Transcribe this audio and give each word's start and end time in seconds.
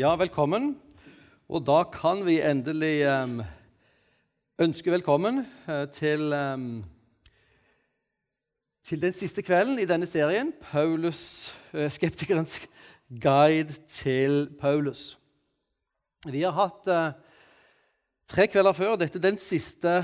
Ja, 0.00 0.14
velkommen. 0.16 0.78
Og 1.52 1.60
da 1.68 1.82
kan 1.92 2.22
vi 2.24 2.38
endelig 2.40 3.02
um, 3.04 3.42
ønske 4.64 4.94
velkommen 4.94 5.42
uh, 5.68 5.82
til, 5.92 6.32
um, 6.32 6.78
til 8.86 9.02
den 9.02 9.12
siste 9.12 9.44
kvelden 9.44 9.76
i 9.82 9.84
denne 9.90 10.08
serien, 10.08 10.54
Paulus, 10.70 11.50
uh, 11.74 11.90
skeptikerens 11.92 12.62
guide 13.26 13.76
til 13.92 14.48
Paulus. 14.62 15.18
Vi 16.24 16.46
har 16.46 16.56
hatt 16.56 16.88
uh, 16.88 17.12
tre 18.30 18.48
kvelder 18.48 18.72
før. 18.80 18.96
Dette 18.96 19.20
er 19.20 19.28
den 19.28 19.42
siste 19.42 19.98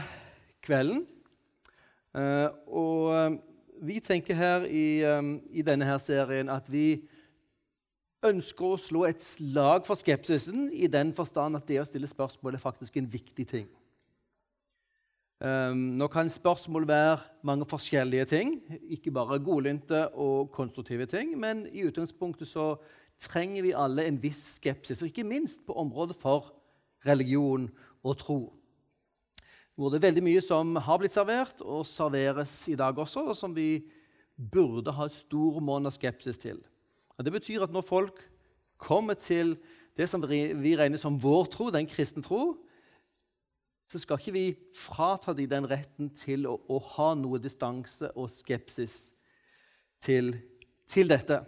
kvelden. 0.66 1.06
og 2.66 3.40
vi 3.80 4.00
tenker 4.00 4.34
her 4.34 4.68
i, 4.68 5.04
um, 5.08 5.38
i 5.48 5.62
denne 5.62 5.88
her 5.88 5.98
serien 5.98 6.52
at 6.52 6.68
vi 6.72 6.98
ønsker 8.24 8.64
å 8.64 8.78
slå 8.80 9.04
et 9.08 9.22
slag 9.22 9.84
for 9.86 9.98
skepsisen 9.98 10.70
i 10.72 10.88
den 10.90 11.12
forstand 11.16 11.58
at 11.58 11.66
det 11.68 11.80
å 11.82 11.88
stille 11.88 12.08
spørsmål 12.08 12.57
er 12.57 12.62
faktisk 12.62 12.96
en 12.96 13.11
viktig 13.12 13.46
ting. 13.50 13.66
Um, 15.36 15.98
nå 16.00 16.07
kan 16.08 16.30
spørsmål 16.32 16.86
være 16.88 17.18
mange 17.44 17.66
forskjellige 17.68 18.24
ting, 18.30 18.54
ikke 18.88 19.12
bare 19.12 19.36
godlynte 19.44 20.07
og 20.16 20.48
konstruktive 20.54 21.04
ting. 21.07 21.34
Men 21.36 21.66
i 21.68 21.84
utgangspunktet 21.84 22.48
så 22.48 22.71
trenger 23.21 23.66
vi 23.66 23.74
alle 23.76 24.07
en 24.08 24.21
viss 24.21 24.57
skepsis, 24.57 25.02
og 25.02 25.10
ikke 25.10 25.29
minst 25.29 25.60
på 25.66 25.76
området 25.76 26.16
for 26.21 26.54
religion 27.04 27.68
og 28.02 28.16
tro. 28.18 28.40
Hvor 29.76 29.93
det 29.93 30.00
er 30.00 30.08
veldig 30.08 30.24
mye 30.24 30.40
som 30.40 30.72
har 30.80 31.02
blitt 31.02 31.16
servert 31.16 31.60
og 31.60 31.85
serveres 31.85 32.55
i 32.72 32.78
dag 32.80 32.96
også, 32.96 33.27
og 33.28 33.36
som 33.36 33.52
vi 33.52 33.84
burde 34.36 34.92
ha 34.92 35.05
et 35.05 35.16
stor 35.16 35.60
av 35.60 35.92
skepsis 35.92 36.41
til. 36.41 36.62
Det 37.25 37.33
betyr 37.33 37.64
at 37.64 37.72
når 37.72 37.80
folk 37.86 38.20
kommer 38.77 39.14
til 39.14 39.56
det 39.97 40.08
som 40.08 40.20
vi 40.28 40.77
regner 40.77 41.00
som 41.00 41.16
vår 41.22 41.48
tro, 41.52 41.70
den 41.70 41.88
kristne 41.88 42.22
tro, 42.22 42.56
så 43.88 43.98
skal 44.02 44.18
ikke 44.18 44.34
vi 44.34 44.46
frata 44.74 45.32
dem 45.32 45.48
den 45.48 45.68
retten 45.70 46.10
til 46.18 46.46
å, 46.50 46.56
å 46.68 46.78
ha 46.96 47.12
noe 47.16 47.38
distanse 47.41 48.10
og 48.18 48.28
skepsis 48.34 48.96
til, 50.02 50.34
til, 50.91 51.08
dette. 51.08 51.38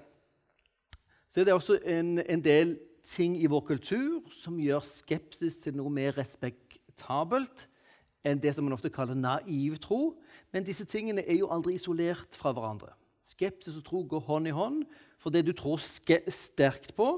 Så 1.28 1.40
er 1.40 1.48
det 1.48 1.56
også 1.56 1.80
en, 1.82 2.18
en 2.22 2.44
del 2.44 2.76
ting 3.04 3.34
i 3.36 3.50
vår 3.50 3.64
kultur 3.72 4.30
som 4.32 4.60
gjør 4.62 4.86
skepsis 4.86 5.58
til 5.64 5.76
noe 5.76 5.90
mer 5.92 6.14
respektabelt 6.16 7.66
enn 8.26 8.40
det 8.42 8.54
som 8.54 8.66
man 8.66 8.76
ofte 8.76 8.92
kaller 8.92 9.18
naiv 9.18 9.76
tro. 9.82 10.14
Men 10.54 10.66
disse 10.66 10.86
tingene 10.88 11.26
er 11.26 11.40
jo 11.40 11.50
aldri 11.52 11.76
isolert 11.76 12.38
fra 12.38 12.54
hverandre. 12.54 12.94
Skepsis 13.28 13.76
og 13.76 13.84
tro 13.84 14.04
går 14.08 14.24
hånd 14.30 14.48
i 14.48 14.54
hånd, 14.54 14.84
for 15.18 15.34
det 15.34 15.44
du 15.46 15.52
tror 15.56 15.80
sterkt 15.82 16.94
på, 16.96 17.16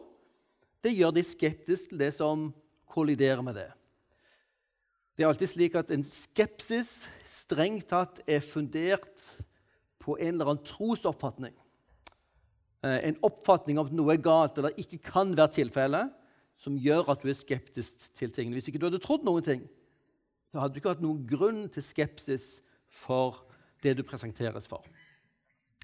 det 0.80 0.94
gjør 0.96 1.12
deg 1.14 1.28
skeptisk 1.28 1.90
til 1.90 2.00
det 2.00 2.14
som 2.16 2.48
kolliderer 2.90 3.44
med 3.44 3.58
det. 3.60 3.68
Det 5.16 5.26
er 5.26 5.28
alltid 5.28 5.50
slik 5.52 5.74
at 5.76 5.90
en 5.92 6.04
skepsis 6.08 7.10
strengt 7.28 7.90
tatt 7.90 8.22
er 8.24 8.40
fundert 8.40 9.26
på 10.00 10.16
en 10.16 10.32
eller 10.32 10.54
annen 10.54 10.64
trosoppfatning. 10.64 11.52
Eh, 12.80 13.10
en 13.10 13.18
oppfatning 13.28 13.76
om 13.76 13.90
at 13.90 13.96
noe 13.96 14.14
er 14.14 14.22
galt 14.24 14.56
eller 14.56 14.78
ikke 14.80 15.02
kan 15.10 15.34
være 15.36 15.58
tilfellet, 15.58 16.14
som 16.56 16.78
gjør 16.80 17.12
at 17.12 17.20
du 17.20 17.28
er 17.28 17.36
skeptisk 17.36 18.08
til 18.16 18.32
tingene. 18.32 18.56
Hvis 18.56 18.70
ikke 18.72 18.80
du 18.80 18.88
hadde 18.88 19.00
trodd 19.04 19.24
noen 19.28 19.44
ting, 19.44 19.66
så 20.48 20.60
hadde 20.60 20.74
du 20.74 20.80
ikke 20.80 20.94
hatt 20.94 21.04
noen 21.04 21.22
grunn 21.28 21.66
til 21.72 21.84
skepsis 21.84 22.62
for 22.88 23.44
det 23.84 23.98
du 23.98 24.02
presenteres 24.04 24.66
for. 24.68 24.84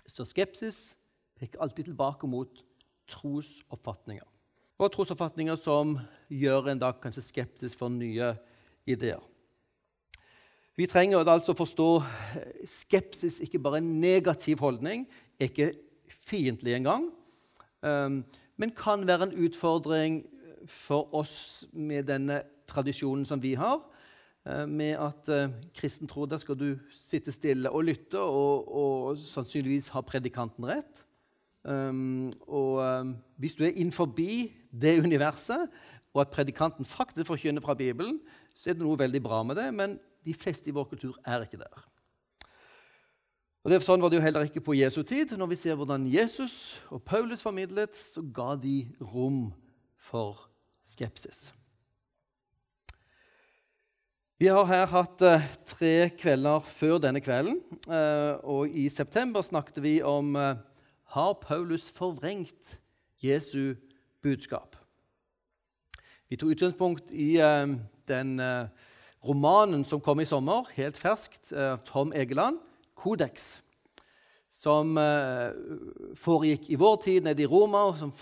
Så 0.09 0.25
skepsis 0.29 0.95
peker 1.39 1.63
alltid 1.63 1.91
tilbake 1.91 2.29
mot 2.31 2.63
trosoppfatninger. 3.11 4.27
Og 4.77 4.93
trosoppfatninger 4.93 5.57
som 5.61 5.97
gjør 6.33 6.73
en 6.73 6.83
da 6.83 6.93
kanskje 7.01 7.25
skeptisk 7.25 7.81
for 7.81 7.93
nye 7.93 8.35
ideer. 8.89 9.23
Vi 10.77 10.85
trenger 10.87 11.25
altså 11.25 11.55
forstå 11.57 11.91
skepsis 12.69 13.41
ikke 13.41 13.63
bare 13.65 13.81
en 13.81 13.95
negativ 14.01 14.61
holdning, 14.61 15.07
ikke 15.41 15.73
fiendtlig 16.13 16.77
engang, 16.77 17.09
um, 17.81 18.21
men 18.57 18.73
kan 18.77 19.07
være 19.09 19.31
en 19.31 19.39
utfordring 19.47 20.21
for 20.69 21.09
oss 21.15 21.65
med 21.73 22.09
denne 22.11 22.43
tradisjonen 22.69 23.25
som 23.25 23.41
vi 23.43 23.55
har, 23.57 23.81
Eh, 24.47 24.67
med 24.71 24.95
at 25.03 25.29
eh, 25.33 25.51
kristen 25.75 26.07
tro 26.07 26.27
der 26.27 26.39
skal 26.39 26.59
du 26.59 26.69
sitte 26.95 27.33
stille 27.35 27.71
og 27.71 27.89
lytte 27.89 28.21
og, 28.21 28.69
og 28.71 29.19
sannsynligvis 29.19 29.91
ha 29.95 30.05
predikanten 30.07 30.69
rett. 30.69 31.03
Um, 31.67 32.31
og 32.47 32.79
um, 32.79 33.17
hvis 33.43 33.57
du 33.59 33.65
er 33.67 33.75
innenfor 33.75 34.07
det 34.15 35.01
universet, 35.03 35.67
og 36.15 36.21
at 36.23 36.31
predikanten 36.31 36.85
faktisk 36.85 37.27
forkynner 37.27 37.61
fra 37.61 37.75
Bibelen, 37.75 38.21
så 38.55 38.71
er 38.71 38.79
det 38.79 38.87
noe 38.87 38.99
veldig 38.99 39.21
bra 39.23 39.43
med 39.43 39.59
det, 39.59 39.67
men 39.75 39.99
de 40.25 40.35
fleste 40.35 40.71
i 40.71 40.75
vår 40.75 40.87
kultur 40.93 41.19
er 41.27 41.43
ikke 41.43 41.59
der. 41.61 41.83
Og 43.67 43.73
det, 43.73 43.81
Sånn 43.83 43.99
var 43.99 44.13
det 44.13 44.21
jo 44.21 44.23
heller 44.23 44.47
ikke 44.47 44.63
på 44.63 44.77
Jesu 44.79 45.01
tid. 45.03 45.35
Når 45.35 45.49
vi 45.51 45.59
ser 45.59 45.75
hvordan 45.75 46.07
Jesus 46.07 46.79
og 46.95 47.03
Paulus 47.03 47.43
formidlet, 47.43 47.99
så 47.99 48.23
ga 48.23 48.55
de 48.63 48.87
rom 49.03 49.51
for 49.99 50.47
skepsis. 50.87 51.49
Vi 54.39 54.47
har 54.53 54.69
her 54.71 54.87
hatt 54.87 55.23
uh, 55.25 55.45
tre 55.67 56.11
kvelder 56.15 56.63
før 56.71 57.01
denne 57.03 57.23
kvelden. 57.25 57.59
Uh, 57.89 58.39
og 58.47 58.71
I 58.71 58.87
september 58.93 59.43
snakket 59.43 59.83
vi 59.83 59.97
om 60.05 60.37
uh, 60.39 60.55
har 61.17 61.39
Paulus 61.41 61.89
forvrengt 61.91 62.77
Jesu 63.25 63.75
budskap. 64.23 64.77
Vi 66.29 66.37
tok 66.37 66.53
utgangspunkt 66.57 67.13
i 67.15 67.37
den 68.09 68.33
romanen 69.25 69.85
som 69.87 70.03
kom 70.03 70.21
i 70.21 70.27
sommer, 70.29 70.69
helt 70.77 70.99
ferskt, 70.99 71.53
av 71.53 71.87
Tom 71.87 72.13
Egeland, 72.13 72.59
'Kodeks', 72.97 73.63
som 74.51 74.97
foregikk 76.19 76.71
i 76.71 76.79
vår 76.81 76.97
tid 77.05 77.25
nede 77.25 77.43
i 77.43 77.49
Roma, 77.49 77.87
som, 77.97 78.13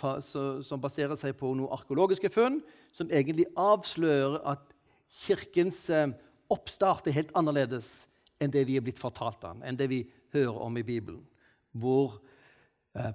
som 0.62 0.80
baserer 0.80 1.16
seg 1.16 1.36
på 1.40 1.54
noen 1.54 1.72
arkeologiske 1.72 2.30
funn 2.30 2.60
som 2.94 3.10
egentlig 3.10 3.46
avslører 3.58 4.38
at 4.54 4.70
Kirkens 5.24 5.88
eh, 5.90 6.10
oppstart 6.52 7.08
er 7.08 7.18
helt 7.18 7.34
annerledes 7.38 8.06
enn 8.42 8.52
det 8.54 8.64
vi 8.68 8.78
er 8.78 8.84
blitt 8.84 9.02
fortalt 9.02 9.44
om, 9.46 9.62
enn 9.62 9.78
det 9.78 9.88
vi 9.90 10.04
hører 10.34 10.60
om 10.62 10.78
i 10.78 10.86
Bibelen. 10.86 11.22
Hvor 11.74 12.18
eh, 12.18 12.33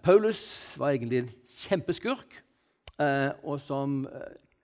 Paulus 0.03 0.41
var 0.79 0.91
egentlig 0.91 1.21
en 1.21 1.29
kjempeskurk, 1.55 2.41
eh, 2.99 3.31
og 3.47 3.61
som 3.63 4.01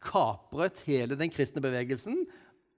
kapret 0.03 0.81
hele 0.90 1.16
den 1.16 1.31
kristne 1.31 1.64
bevegelsen 1.64 2.26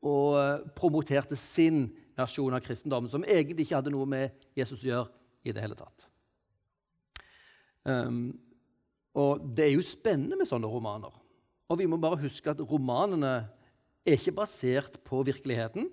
og 0.05 0.67
promoterte 0.77 1.35
sin 1.39 1.87
versjon 2.17 2.53
av 2.53 2.63
kristendommen, 2.65 3.09
som 3.09 3.25
egentlig 3.25 3.65
ikke 3.65 3.79
hadde 3.79 3.93
noe 3.93 4.07
med 4.09 4.47
Jesus 4.57 4.83
å 4.85 4.89
gjøre 4.91 5.09
i 5.47 5.53
det 5.53 5.63
hele 5.63 5.77
tatt. 5.77 6.07
Um, 7.87 8.35
og 9.17 9.45
det 9.57 9.67
er 9.67 9.75
jo 9.75 9.85
spennende 9.85 10.37
med 10.37 10.49
sånne 10.49 10.69
romaner. 10.69 11.13
Og 11.67 11.79
vi 11.79 11.87
må 11.89 11.99
bare 11.99 12.19
huske 12.21 12.51
at 12.51 12.61
romanene 12.69 13.47
er 14.07 14.17
ikke 14.17 14.35
basert 14.37 14.99
på 15.07 15.23
virkeligheten, 15.27 15.89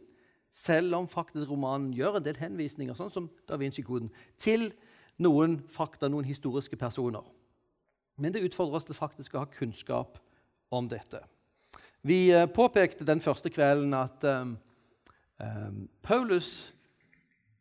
selv 0.55 0.95
om 1.01 1.09
faktisk 1.11 1.49
romanen 1.51 1.91
gjør 1.97 2.21
en 2.21 2.27
del 2.27 2.37
henvisninger 2.39 2.95
sånn 2.95 3.11
som 3.11 3.31
Da 3.49 3.57
Vinci-koden, 3.59 4.13
til 4.39 4.69
noen 5.23 5.59
fakta, 5.71 6.09
noen 6.09 6.27
historiske 6.27 6.77
personer. 6.77 7.25
Men 8.17 8.35
det 8.35 8.45
utfordrer 8.47 8.79
oss 8.79 8.87
til 8.89 8.97
faktisk 8.99 9.35
å 9.35 9.43
ha 9.43 9.51
kunnskap 9.51 10.19
om 10.75 10.89
dette. 10.91 11.23
Vi 12.05 12.29
eh, 12.33 12.47
påpekte 12.51 13.07
den 13.07 13.23
første 13.25 13.51
kvelden 13.51 13.95
at 13.97 14.25
um, 14.29 14.57
Paulus 16.03 16.73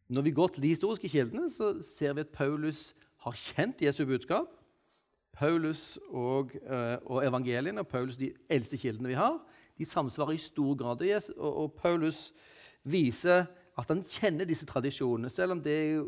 Når 0.08 0.22
vi 0.22 0.32
går 0.32 0.48
til 0.48 0.64
de 0.64 0.68
historiske 0.68 1.10
kildene, 1.10 1.50
så 1.50 1.80
ser 1.82 2.14
vi 2.14 2.22
at 2.22 2.34
Paulus 2.36 2.94
har 3.24 3.34
kjent 3.40 3.82
Jesu 3.82 4.04
budskap. 4.06 4.52
Paulus 5.34 5.98
og, 6.10 6.52
uh, 6.68 7.00
og 7.06 7.24
evangeliene, 7.26 7.84
Paulus 7.84 8.20
de 8.20 8.34
eldste 8.52 8.78
kildene 8.78 9.10
vi 9.10 9.18
har, 9.18 9.40
de 9.80 9.86
samsvarer 9.86 10.36
i 10.36 10.44
stor 10.44 10.76
grad. 10.76 11.02
Og, 11.38 11.58
og 11.64 11.74
Paulus 11.80 12.34
viser 12.84 13.48
at 13.80 13.90
han 13.90 14.04
kjenner 14.06 14.46
disse 14.46 14.68
tradisjonene. 14.70 15.30
selv 15.30 15.56
om 15.56 15.64
det 15.64 15.74
er 15.74 15.90
jo, 15.96 16.04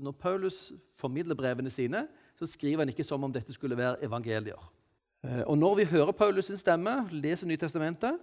Når 0.00 0.12
Paulus 0.12 0.72
formidler 0.96 1.34
brevene 1.34 1.70
sine, 1.70 2.06
så 2.38 2.46
skriver 2.46 2.78
han 2.78 2.88
ikke 2.88 3.04
som 3.04 3.24
om 3.24 3.32
dette 3.32 3.52
skulle 3.52 3.76
være 3.76 4.04
evangelier. 4.04 4.72
Eh, 5.24 5.42
og 5.46 5.58
Når 5.58 5.74
vi 5.74 5.84
hører 5.84 6.12
Paulus' 6.12 6.46
sin 6.46 6.56
stemme, 6.56 7.08
leser 7.10 7.46
Nytestamentet, 7.46 8.18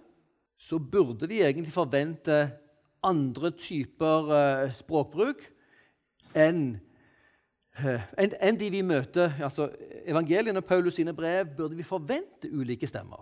så 0.58 0.78
burde 0.78 1.28
vi 1.28 1.42
egentlig 1.42 1.72
forvente 1.72 2.50
andre 3.02 3.50
typer 3.50 4.30
uh, 4.32 4.72
språkbruk 4.72 5.42
enn 6.34 6.78
enn 8.16 8.32
en 8.40 8.56
de 8.56 8.70
vi 8.72 8.80
møter. 8.82 9.32
altså 9.42 9.68
Evangeliene 10.08 10.58
og 10.58 10.64
Paulus 10.64 10.94
sine 10.94 11.12
brev 11.12 11.46
burde 11.56 11.76
vi 11.76 11.82
forvente 11.82 12.48
ulike 12.52 12.86
stemmer. 12.86 13.20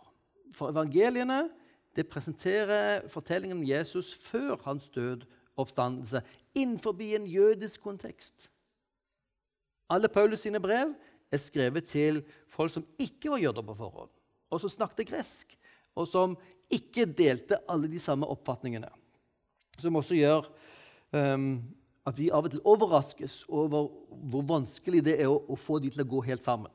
For 0.55 0.71
evangeliene 0.71 1.49
det 1.97 2.07
presenterer 2.09 3.09
fortellingen 3.09 3.59
om 3.59 3.65
Jesus 3.67 4.15
før 4.15 4.57
hans 4.65 4.89
død 4.89 5.27
oppstandelse 5.61 6.23
innenfor 6.55 6.97
en 7.01 7.27
jødisk 7.27 7.83
kontekst. 7.83 8.51
Alle 9.91 10.09
Paulus 10.09 10.41
sine 10.41 10.61
brev 10.61 10.95
er 11.33 11.39
skrevet 11.43 11.87
til 11.91 12.23
folk 12.49 12.73
som 12.73 12.87
ikke 12.99 13.31
var 13.31 13.43
jøder 13.43 13.63
på 13.63 13.75
forhånd. 13.75 14.11
og 14.51 14.61
som 14.61 14.71
snakket 14.71 15.09
gresk, 15.09 15.57
og 15.99 16.07
som 16.07 16.37
ikke 16.71 17.09
delte 17.11 17.59
alle 17.69 17.89
de 17.91 17.99
samme 17.99 18.27
oppfatningene. 18.31 18.87
Som 19.83 19.97
også 19.97 20.15
gjør 20.15 20.47
um, 21.11 21.59
at 22.07 22.19
vi 22.19 22.29
av 22.31 22.47
og 22.47 22.53
til 22.53 22.63
overraskes 22.69 23.41
over 23.49 23.89
hvor 24.31 24.45
vanskelig 24.47 25.03
det 25.07 25.17
er 25.21 25.31
å, 25.33 25.41
å, 25.49 25.57
få 25.57 25.81
de 25.83 25.91
til 25.91 26.05
å 26.05 26.09
gå 26.09 26.21
helt 26.29 26.45
sammen. 26.45 26.71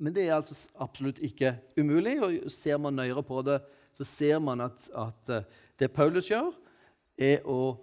Men 0.00 0.16
det 0.16 0.26
er 0.26 0.38
altså 0.38 0.56
absolutt 0.80 1.20
ikke 1.22 1.54
umulig. 1.76 2.16
og 2.18 2.50
Ser 2.50 2.80
man 2.80 2.96
nøyere 2.96 3.22
på 3.22 3.42
det, 3.46 3.60
så 3.92 4.06
ser 4.08 4.40
man 4.42 4.64
at, 4.64 4.88
at 4.96 5.32
eh, 5.34 5.46
det 5.78 5.92
Paulus 5.92 6.30
gjør, 6.30 6.50
er 7.20 7.44
å, 7.44 7.76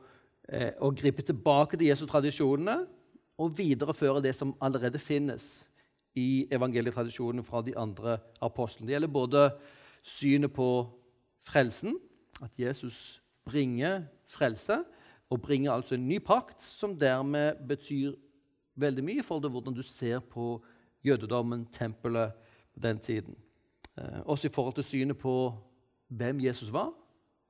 å 0.47 0.91
gripe 0.95 1.25
tilbake 1.27 1.75
til 1.75 1.89
Jesu 1.89 2.05
tradisjonene 2.07 2.77
og 3.37 3.57
videreføre 3.57 4.21
det 4.23 4.31
som 4.35 4.55
allerede 4.63 4.99
finnes 4.99 5.67
i 6.17 6.47
evangelietradisjonen 6.51 7.45
fra 7.45 7.61
de 7.61 7.75
andre 7.77 8.17
apostlene. 8.41 8.87
Det 8.87 8.95
gjelder 8.95 9.13
både 9.13 9.43
synet 10.03 10.53
på 10.53 10.69
frelsen, 11.47 11.97
at 12.41 12.59
Jesus 12.59 13.21
bringer 13.45 14.03
frelse, 14.27 14.83
og 15.29 15.41
bringer 15.41 15.71
altså 15.71 15.95
en 15.95 16.07
ny 16.07 16.19
pakt, 16.23 16.63
som 16.63 16.95
dermed 16.97 17.59
betyr 17.67 18.15
veldig 18.75 19.03
mye 19.03 19.23
for 19.23 19.43
det, 19.43 19.51
hvordan 19.51 19.75
du 19.75 19.83
ser 19.83 20.19
på 20.19 20.63
jødedommen, 21.05 21.65
tempelet, 21.73 22.31
på 22.73 22.79
den 22.79 22.99
tiden. 22.99 23.35
Eh, 23.97 24.21
også 24.25 24.47
i 24.47 24.51
forhold 24.53 24.75
til 24.75 24.83
synet 24.83 25.17
på 25.17 25.53
hvem 26.07 26.39
Jesus 26.39 26.73
var. 26.73 26.93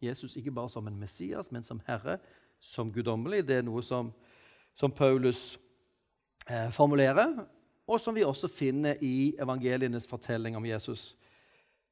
Jesus 0.01 0.35
ikke 0.35 0.51
bare 0.51 0.69
som 0.69 0.87
en 0.87 0.99
Messias, 0.99 1.51
men 1.51 1.63
som 1.63 1.81
Herre, 1.87 2.17
som 2.59 2.91
guddommelig. 2.93 3.45
Det 3.47 3.59
er 3.59 3.67
noe 3.67 3.83
som, 3.85 4.11
som 4.75 4.91
Paulus 4.91 5.57
eh, 6.49 6.69
formulerer, 6.73 7.45
og 7.87 8.01
som 8.03 8.15
vi 8.15 8.25
også 8.27 8.49
finner 8.51 8.99
i 9.01 9.35
evangelienes 9.39 10.07
fortelling 10.09 10.57
om 10.59 10.65
Jesus, 10.67 11.15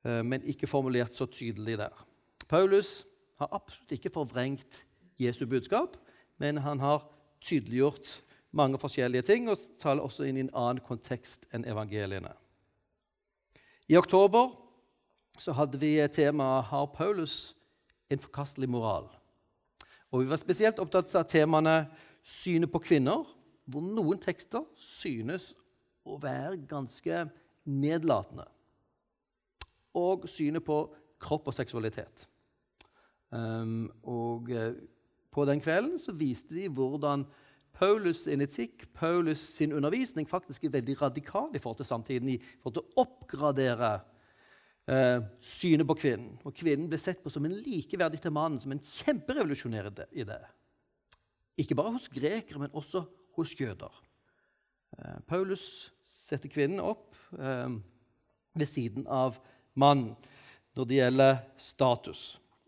eh, 0.06 0.22
men 0.24 0.44
ikke 0.44 0.68
formulert 0.68 1.16
så 1.16 1.26
tydelig 1.26 1.78
der. 1.80 2.06
Paulus 2.48 3.06
har 3.40 3.52
absolutt 3.56 3.92
ikke 3.98 4.14
forvrengt 4.14 4.84
Jesu 5.20 5.46
budskap, 5.46 5.98
men 6.38 6.58
han 6.58 6.80
har 6.80 7.06
tydeliggjort 7.46 8.22
mange 8.56 8.80
forskjellige 8.80 9.28
ting 9.28 9.50
og 9.52 9.60
taler 9.80 10.04
også 10.04 10.28
inn 10.28 10.40
i 10.40 10.46
en 10.46 10.54
annen 10.56 10.84
kontekst 10.84 11.48
enn 11.54 11.68
evangeliene. 11.68 12.32
I 13.92 13.98
oktober 14.00 14.54
så 15.40 15.54
hadde 15.54 15.80
vi 15.80 16.00
temaet 16.08 16.66
'Har 16.66 16.86
Paulus 16.86 17.56
en 18.10 18.20
forkastelig 18.20 18.70
moral?' 18.70 19.15
Og 20.16 20.22
Vi 20.24 20.30
var 20.32 20.40
spesielt 20.40 20.78
opptatt 20.80 21.12
av 21.20 21.26
temaene 21.28 21.90
synet 22.24 22.72
på 22.72 22.80
kvinner 22.80 23.26
hvor 23.68 23.84
noen 23.84 24.20
tekster 24.22 24.64
synes 24.80 25.50
å 26.08 26.16
være 26.22 26.62
ganske 26.70 27.26
nedlatende. 27.68 28.46
Og 30.00 30.24
synet 30.32 30.64
på 30.64 30.78
kropp 31.20 31.50
og 31.52 31.58
seksualitet. 31.58 32.30
Um, 33.36 33.90
og 34.08 34.48
uh, 34.56 34.72
på 35.36 35.44
den 35.50 35.60
kvelden 35.60 36.00
så 36.00 36.16
viste 36.16 36.56
de 36.56 36.70
hvordan 36.72 37.26
Paulus 37.76 38.24
sin 38.24 38.46
etikk, 38.46 38.88
Paulus 38.96 39.42
sin 39.58 39.76
undervisning, 39.76 40.30
faktisk 40.30 40.64
er 40.64 40.78
veldig 40.78 40.96
radikal 41.02 41.52
i 41.52 41.60
forhold 41.60 41.82
til 41.82 41.92
samtiden. 41.92 42.38
I 42.38 42.40
forhold 42.62 42.78
til 42.78 42.86
å 42.88 43.04
oppgradere 43.04 43.98
uh, 44.92 45.20
synet 45.42 45.88
på 45.90 45.98
kvinnen. 46.00 46.36
Og 46.46 46.56
kvinnen 46.56 46.90
ble 46.92 47.00
sett 47.02 47.24
på 47.24 47.34
som 47.34 47.46
en 47.48 47.58
likeverdig 47.66 48.22
til 48.24 48.34
mannen, 48.36 48.62
som 48.62 48.74
en 48.76 48.84
kjemperevolusjonær 48.84 49.92
idé. 50.12 50.40
Ikke 51.62 51.78
bare 51.78 51.94
hos 51.96 52.10
grekere, 52.12 52.60
men 52.60 52.74
også 52.76 53.06
hos 53.38 53.56
jøder. 53.60 53.92
Eh, 55.00 55.20
Paulus 55.28 55.92
setter 56.08 56.52
kvinnen 56.52 56.82
opp 56.84 57.16
eh, 57.40 57.76
ved 58.56 58.70
siden 58.70 59.08
av 59.12 59.40
mannen 59.76 60.16
når 60.76 60.90
det 60.90 61.00
gjelder 61.00 61.38
status. 61.62 62.24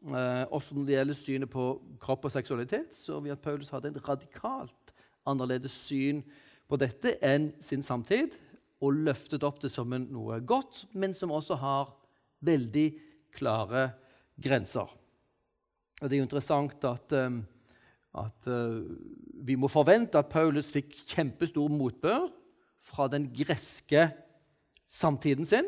Eh, 0.08 0.44
også 0.54 0.76
når 0.76 0.88
det 0.88 0.98
gjelder 0.98 1.20
synet 1.20 1.52
på 1.52 1.70
kropp 2.04 2.28
og 2.28 2.34
seksualitet, 2.34 2.96
så 2.96 3.20
vi 3.24 3.34
at 3.34 3.44
Paulus 3.44 3.72
hadde 3.74 3.92
en 3.92 4.04
radikalt 4.08 4.94
annerledes 5.28 5.76
syn 5.88 6.22
på 6.68 6.80
dette 6.80 7.18
enn 7.24 7.52
sin 7.64 7.84
samtid, 7.84 8.36
og 8.84 9.00
løftet 9.08 9.44
opp 9.48 9.58
det 9.64 9.72
som 9.74 9.90
noe 9.90 10.38
godt, 10.46 10.86
men 10.94 11.16
som 11.18 11.32
også 11.34 11.58
har 11.58 11.90
veldig 12.46 12.88
klare 13.34 13.90
grenser. 14.42 14.90
Og 15.98 16.10
Det 16.10 16.14
er 16.16 16.22
jo 16.22 16.28
interessant 16.28 16.84
at 16.86 17.14
um, 17.18 17.42
at 18.18 18.48
uh, 18.50 18.82
vi 19.46 19.56
må 19.56 19.70
forvente 19.70 20.20
at 20.20 20.32
Paulus 20.32 20.72
fikk 20.74 20.96
kjempestor 21.14 21.70
motbør 21.72 22.30
fra 22.82 23.08
den 23.12 23.28
greske 23.36 24.08
samtiden 24.88 25.46
sin, 25.46 25.68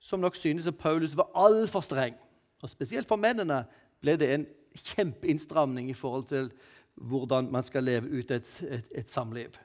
som 0.00 0.20
nok 0.20 0.36
synes 0.36 0.68
at 0.68 0.78
Paulus 0.78 1.16
var 1.16 1.32
altfor 1.34 1.82
streng. 1.82 2.14
Og 2.62 2.70
Spesielt 2.70 3.08
for 3.08 3.20
mennene 3.20 3.64
ble 4.00 4.16
det 4.20 4.32
en 4.32 4.46
kjempeinnstramning 4.76 5.90
i 5.90 5.96
forhold 5.96 6.28
til 6.30 6.50
hvordan 6.96 7.50
man 7.52 7.64
skal 7.64 7.84
leve 7.84 8.08
ut 8.08 8.30
et, 8.30 8.50
et, 8.70 8.92
et 9.02 9.10
samliv. 9.10 9.56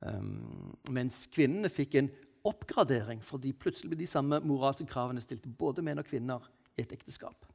Um, 0.00 0.74
mens 0.90 1.26
kvinnene 1.32 1.70
fikk 1.72 1.96
en 1.98 2.10
oppgradering 2.48 3.22
fordi 3.24 3.52
plutselig 3.52 3.92
ble 3.92 4.00
de 4.00 4.08
samme 4.10 4.40
moralske 4.44 4.86
kravene 4.88 5.22
stilt 5.22 5.46
både 5.58 5.84
menn 5.84 6.00
og 6.00 6.08
kvinner 6.08 6.44
i 6.76 6.84
et 6.84 6.94
ekteskap. 6.96 7.46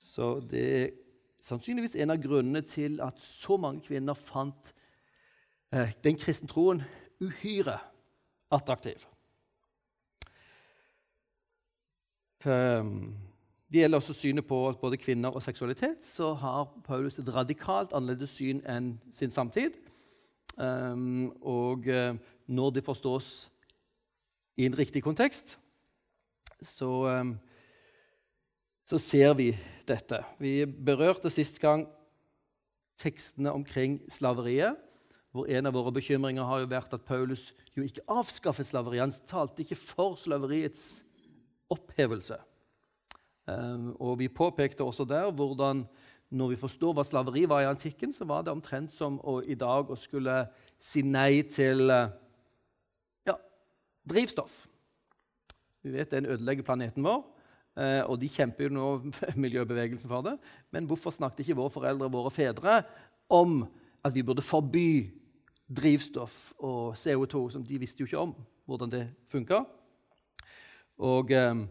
Så 0.00 0.38
det 0.50 0.64
er 0.80 0.90
sannsynligvis 1.44 1.96
en 2.00 2.12
av 2.12 2.20
grunnene 2.20 2.62
til 2.66 3.00
at 3.04 3.20
så 3.20 3.56
mange 3.60 3.84
kvinner 3.84 4.16
fant 4.18 4.72
eh, 5.72 5.92
den 6.04 6.18
kristne 6.20 6.48
troen 6.50 6.82
uhyre 7.20 7.78
attraktiv. 8.52 9.04
Um, 12.44 13.12
det 13.70 13.82
gjelder 13.82 14.00
også 14.00 14.16
synet 14.16 14.46
på 14.48 14.58
både 14.80 14.96
kvinner 14.96 15.30
og 15.30 15.42
seksualitet. 15.42 16.06
Så 16.06 16.32
har 16.34 16.64
Paulus 16.84 17.18
et 17.18 17.34
radikalt 17.34 17.92
annerledes 17.92 18.32
syn 18.34 18.62
enn 18.66 18.94
sin 19.12 19.30
samtid. 19.30 19.76
Um, 20.56 21.30
og 21.40 21.86
uh, 21.86 22.16
når 22.46 22.70
det 22.70 22.84
forstås 22.84 23.49
i 24.60 24.66
en 24.68 24.76
riktig 24.76 25.00
kontekst, 25.06 25.56
så 26.60 26.90
um, 27.08 27.38
så 28.90 28.98
ser 28.98 29.36
vi 29.38 29.52
dette. 29.86 30.18
Vi 30.42 30.64
berørte 30.66 31.30
sist 31.30 31.60
gang 31.62 31.84
tekstene 32.98 33.52
omkring 33.54 34.00
slaveriet, 34.10 34.78
hvor 35.30 35.46
en 35.46 35.68
av 35.70 35.76
våre 35.76 35.92
bekymringer 35.94 36.42
har 36.42 36.64
jo 36.64 36.70
vært 36.72 36.96
at 36.96 37.04
Paulus 37.06 37.52
jo 37.78 37.84
ikke 37.86 38.02
avskaffet 38.10 38.66
slaveriet. 38.66 39.04
Han 39.04 39.28
talte 39.30 39.62
ikke 39.62 39.78
for 39.78 40.18
slaveriets 40.18 41.04
opphevelse. 41.70 42.40
Um, 43.46 43.92
og 44.02 44.18
Vi 44.18 44.28
påpekte 44.28 44.82
også 44.82 45.06
der 45.06 45.30
hvordan 45.30 45.86
når 46.30 46.52
vi 46.52 46.58
forstår 46.58 46.94
hva 46.94 47.04
slaveri 47.06 47.46
var 47.50 47.62
i 47.62 47.70
antikken, 47.70 48.12
så 48.14 48.26
var 48.26 48.42
det 48.42 48.52
omtrent 48.52 48.90
som 48.94 49.16
å, 49.22 49.40
i 49.42 49.54
dag 49.58 49.90
å 49.90 49.96
skulle 49.98 50.44
si 50.78 51.02
nei 51.02 51.42
til 51.50 51.90
ja, 51.90 52.04
drivstoff. 54.08 54.66
Vi 55.82 55.92
vet 55.92 56.10
den 56.10 56.26
ødelegger 56.26 56.66
planeten 56.66 57.04
vår. 57.04 57.22
Eh, 57.78 58.02
og 58.04 58.18
de 58.20 58.28
kjemper 58.28 58.66
jo 58.66 58.74
nå 58.74 58.86
miljøbevegelsen 59.44 60.10
for 60.10 60.26
det. 60.26 60.36
Men 60.74 60.88
hvorfor 60.90 61.14
snakket 61.14 61.44
ikke 61.44 61.58
våre 61.60 61.72
foreldre 61.72 62.08
og 62.08 62.16
våre 62.16 62.32
fedre 62.34 62.82
om 63.30 63.62
at 64.04 64.14
vi 64.14 64.24
burde 64.26 64.44
forby 64.44 65.10
drivstoff 65.70 66.52
og 66.58 66.96
CO2? 66.98 67.50
som 67.54 67.64
De 67.64 67.78
visste 67.78 68.02
jo 68.02 68.10
ikke 68.10 68.24
om 68.24 68.34
hvordan 68.66 68.92
det 68.92 69.04
funka. 69.30 69.62
Og 70.98 71.30
eh, 71.32 71.64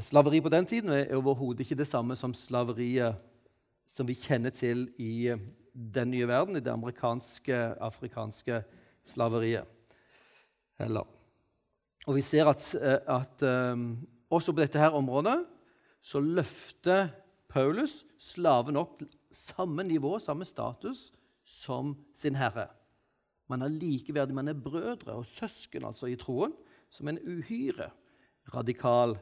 slaveri 0.00 0.40
på 0.40 0.52
den 0.52 0.66
tiden 0.66 0.90
er 0.90 1.14
overhodet 1.16 1.60
ikke 1.60 1.78
det 1.78 1.86
samme 1.86 2.16
som 2.16 2.34
slaveriet 2.34 3.20
som 3.90 4.06
vi 4.06 4.14
kjenner 4.14 4.54
til 4.54 4.88
i 4.98 5.28
eh, 5.28 5.38
den 5.74 6.10
nye 6.10 6.26
verden, 6.28 6.56
i 6.56 6.64
det 6.64 6.72
amerikanske, 6.72 7.56
afrikanske 7.78 8.62
slaveriet. 9.06 9.68
Eller. 10.80 11.19
Og 12.08 12.16
vi 12.16 12.24
ser 12.24 12.48
at, 12.48 12.64
eh, 12.80 12.98
at 13.06 13.42
um, 13.44 14.06
også 14.32 14.54
på 14.54 14.62
dette 14.62 14.80
her 14.80 14.96
området 14.96 15.38
så 16.02 16.20
løfter 16.20 17.10
Paulus 17.50 18.04
slaven 18.18 18.78
opp 18.80 19.02
samme 19.34 19.84
nivå, 19.84 20.16
samme 20.18 20.46
status, 20.48 21.10
som 21.44 21.92
sin 22.16 22.38
herre. 22.38 22.68
Man 23.50 23.62
er 23.66 23.74
likeverdig, 23.74 24.34
man 24.34 24.48
er 24.48 24.58
brødre 24.58 25.18
og 25.18 25.26
søsken 25.26 25.84
altså 25.84 26.08
i 26.08 26.16
troen, 26.16 26.54
som 26.90 27.10
en 27.10 27.18
uhyre 27.18 27.90
radikal 28.54 29.18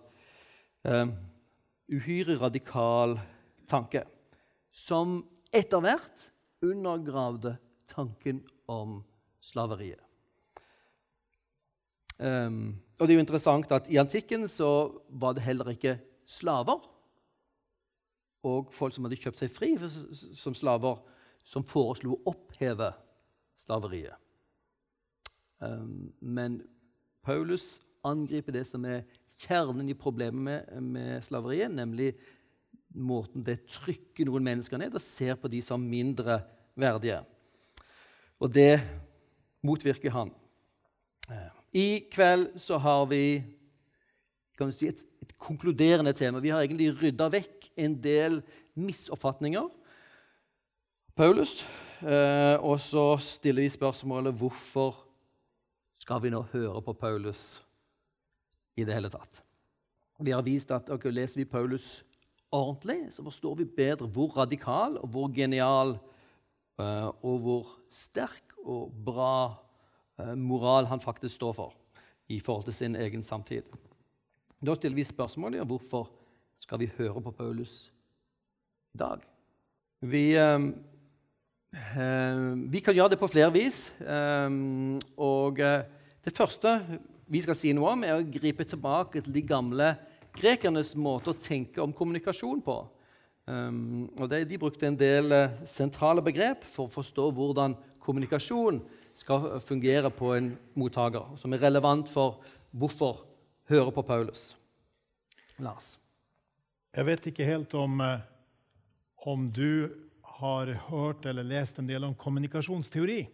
uh, 0.88 1.08
Uhyre 1.88 2.34
radikal 2.36 3.14
tanke. 3.64 4.02
Som 4.68 5.22
etter 5.48 5.80
hvert 5.80 6.26
undergravde 6.60 7.54
tanken 7.88 8.42
om 8.68 8.98
slaveriet. 9.40 10.07
Um, 12.18 12.78
og 12.98 13.06
det 13.06 13.14
er 13.14 13.20
jo 13.20 13.22
interessant 13.22 13.72
at 13.74 13.86
I 13.92 14.00
antikken 14.02 14.48
så 14.50 14.90
var 15.08 15.36
det 15.36 15.44
heller 15.44 15.70
ikke 15.70 15.98
slaver 16.26 16.80
og 18.46 18.72
folk 18.74 18.94
som 18.94 19.06
hadde 19.06 19.18
kjøpt 19.18 19.42
seg 19.42 19.52
fri 19.52 19.72
som 19.78 20.54
slaver, 20.54 20.98
som 21.46 21.66
foreslo 21.66 22.16
å 22.16 22.32
oppheve 22.32 22.90
slaveriet. 23.58 24.14
Um, 25.58 26.10
men 26.20 26.60
Paulus 27.26 27.78
angriper 28.06 28.54
det 28.54 28.64
som 28.68 28.84
er 28.86 29.02
kjernen 29.42 29.90
i 29.90 29.96
problemet 29.98 30.42
med, 30.42 30.82
med 30.82 31.24
slaveriet, 31.26 31.72
nemlig 31.74 32.12
måten 32.94 33.44
det 33.46 33.60
trykker 33.68 34.28
noen 34.28 34.46
mennesker 34.46 34.80
ned 34.80 34.94
og 34.96 35.04
ser 35.04 35.38
på 35.38 35.50
de 35.50 35.60
som 35.64 35.82
mindre 35.82 36.40
verdige. 36.78 37.20
Og 38.38 38.50
det 38.54 38.78
motvirker 39.66 40.14
han. 40.14 40.30
I 41.76 42.08
kveld 42.12 42.54
så 42.60 42.78
har 42.80 43.06
vi 43.10 43.42
kan 44.58 44.72
si, 44.74 44.88
et, 44.90 45.02
et 45.22 45.34
konkluderende 45.38 46.12
tema. 46.16 46.40
Vi 46.42 46.50
har 46.50 46.64
egentlig 46.64 46.94
rydda 46.98 47.28
vekk 47.30 47.68
en 47.78 47.94
del 48.02 48.40
misoppfatninger. 48.78 49.68
Paulus, 51.18 51.60
eh, 52.02 52.56
og 52.62 52.78
så 52.82 53.16
stiller 53.22 53.66
vi 53.66 53.74
spørsmålet 53.74 54.34
hvorfor 54.38 55.04
skal 55.98 56.22
vi 56.22 56.32
nå 56.32 56.44
høre 56.52 56.82
på 56.82 56.94
Paulus 56.94 57.60
i 58.78 58.86
det 58.86 58.94
hele 58.94 59.10
tatt. 59.12 59.42
Vi 60.22 60.34
har 60.34 60.42
vist 60.46 60.70
at 60.74 60.90
okay, 60.90 61.12
leser 61.14 61.42
vi 61.42 61.50
Paulus 61.50 61.98
ordentlig, 62.54 63.12
så 63.12 63.22
forstår 63.26 63.58
vi 63.60 63.68
bedre 63.76 64.08
hvor 64.10 64.32
radikal 64.38 64.96
og 65.02 65.10
hvor 65.12 65.30
genial 65.34 65.98
eh, 66.80 67.10
og 67.22 67.42
hvor 67.44 67.74
sterk 67.92 68.56
og 68.64 68.94
bra 69.04 69.67
moral 70.36 70.86
han 70.90 71.00
faktisk 71.00 71.34
står 71.34 71.52
for 71.54 71.74
i 72.28 72.40
forhold 72.40 72.64
til 72.68 72.74
sin 72.74 72.96
egen 72.96 73.22
samtid. 73.22 73.62
Da 74.60 74.74
stiller 74.74 74.98
vi 74.98 75.04
spørsmålet 75.06 75.62
om 75.62 75.68
hvorfor 75.70 76.10
skal 76.60 76.80
vi 76.82 76.90
høre 76.98 77.22
på 77.22 77.30
Paulus 77.30 77.92
i 78.94 78.98
dag. 78.98 79.22
Vi, 80.00 80.34
uh, 80.34 80.60
vi 82.72 82.80
kan 82.84 82.94
gjøre 82.94 83.14
det 83.14 83.20
på 83.20 83.30
flere 83.30 83.52
vis. 83.52 83.92
og 85.16 85.56
det 86.24 86.36
første 86.36 86.98
vi 87.28 87.40
skal 87.44 87.56
si 87.56 87.72
noe 87.76 87.92
om, 87.92 88.04
er 88.04 88.18
å 88.18 88.24
gripe 88.24 88.64
tilbake 88.64 89.20
til 89.22 89.32
de 89.32 89.42
gamle 89.44 89.96
grekernes 90.38 90.94
måte 90.96 91.30
å 91.30 91.40
tenke 91.40 91.82
om 91.82 91.92
kommunikasjon 91.92 92.62
på. 92.64 92.78
Um, 93.48 94.08
og 94.20 94.28
det, 94.28 94.48
de 94.48 94.58
brukte 94.60 94.86
en 94.88 94.96
del 94.98 95.32
sentrale 95.68 96.22
begrep 96.24 96.64
for 96.68 96.88
å 96.88 96.92
forstå 96.92 97.30
hvordan 97.36 97.76
kommunikasjon 98.04 98.82
skal 99.18 99.58
fungere 99.64 100.10
på 100.14 100.32
en 100.36 100.52
mottaker, 100.78 101.34
som 101.40 101.52
er 101.52 101.62
relevant 101.64 102.10
for 102.10 102.38
hvorfor 102.70 103.24
høre 103.68 103.92
på 103.92 104.04
Paulus. 104.06 104.52
Lars? 105.58 105.96
Jeg 106.94 107.06
vet 107.06 107.26
ikke 107.30 107.46
helt 107.46 107.74
om, 107.74 108.00
uh, 108.00 108.20
om 109.26 109.48
du 109.50 109.90
har 110.38 110.70
hørt 110.88 111.26
eller 111.26 111.46
lest 111.46 111.80
en 111.80 111.88
del 111.88 112.06
om 112.06 112.14
kommunikasjonsteori. 112.14 113.26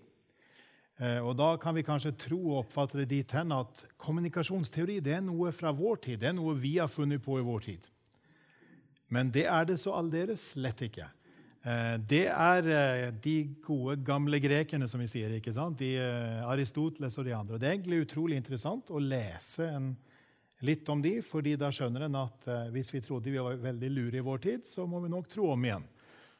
Eh, 0.96 1.18
og 1.18 1.36
Da 1.36 1.56
kan 1.58 1.74
vi 1.74 1.82
kanskje 1.82 2.14
tro 2.16 2.38
og 2.38 2.60
oppfatte 2.62 3.00
det 3.02 3.08
dit 3.10 3.32
hen 3.34 3.52
at 3.52 3.84
kommunikasjonsteori 3.98 5.00
det 5.02 5.16
er 5.16 5.24
noe 5.26 5.50
fra 5.52 5.72
vår 5.74 5.96
tid. 6.06 6.20
Det 6.22 6.30
er 6.30 6.36
noe 6.38 6.54
vi 6.54 6.76
har 6.78 6.88
funnet 6.88 7.22
på 7.22 7.40
i 7.40 7.44
vår 7.44 7.66
tid. 7.66 7.90
Men 9.10 9.30
det 9.34 9.44
er 9.50 9.66
det 9.68 9.80
så 9.82 9.96
aldeles 9.98 10.54
slett 10.54 10.80
ikke. 10.86 11.08
Eh, 11.64 11.96
det 12.04 12.26
er 12.28 12.70
eh, 12.70 13.06
de 13.24 13.36
gode, 13.64 13.98
gamle 14.04 14.40
grekerne, 14.42 14.88
som 14.90 15.00
vi 15.02 15.08
sier. 15.10 15.32
ikke 15.36 15.54
sant? 15.56 15.80
De, 15.80 15.96
Aristoteles 16.48 17.18
og 17.18 17.28
de 17.28 17.36
andre. 17.36 17.56
Og 17.56 17.62
Det 17.62 17.68
er 17.70 17.78
egentlig 17.78 18.04
utrolig 18.04 18.38
interessant 18.40 18.92
å 18.92 19.02
lese 19.02 19.68
en, 19.72 19.94
litt 20.64 20.88
om 20.88 21.02
de, 21.04 21.18
fordi 21.24 21.56
da 21.60 21.68
skjønner 21.74 22.06
en 22.06 22.22
at 22.22 22.46
hvis 22.72 22.88
vi 22.94 23.02
trodde 23.04 23.32
vi 23.32 23.42
var 23.42 23.58
veldig 23.60 23.90
lure 23.92 24.20
i 24.20 24.24
vår 24.24 24.38
tid, 24.46 24.68
så 24.68 24.86
må 24.88 25.02
vi 25.02 25.10
nok 25.12 25.28
tro 25.28 25.50
om 25.52 25.66
igjen. 25.66 25.84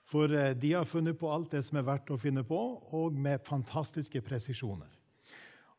For 0.09 0.33
eh, 0.37 0.53
de 0.57 0.75
har 0.77 0.85
funnet 0.89 1.19
på 1.19 1.31
alt 1.33 1.55
det 1.57 1.65
som 1.65 1.81
er 1.81 1.87
verdt 1.87 2.13
å 2.13 2.21
finne 2.21 2.45
på, 2.47 2.61
og 2.97 3.17
med 3.17 3.45
fantastiske 3.47 4.21
presisjoner. 4.25 4.91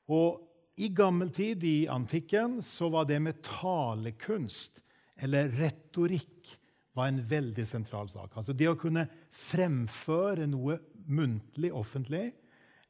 Og 0.09 0.41
I 0.81 0.89
gammel 0.91 1.29
tid, 1.33 1.63
i 1.63 1.87
antikken, 1.87 2.59
så 2.65 2.89
var 2.93 3.07
det 3.09 3.21
med 3.23 3.39
talekunst, 3.45 4.81
eller 5.23 5.53
retorikk, 5.55 6.55
var 6.95 7.11
en 7.11 7.21
veldig 7.27 7.65
sentral 7.67 8.09
sak. 8.09 8.37
Altså 8.37 8.55
Det 8.55 8.69
å 8.71 8.77
kunne 8.79 9.05
fremføre 9.35 10.47
noe 10.47 10.79
muntlig 11.11 11.73
offentlig, 11.75 12.31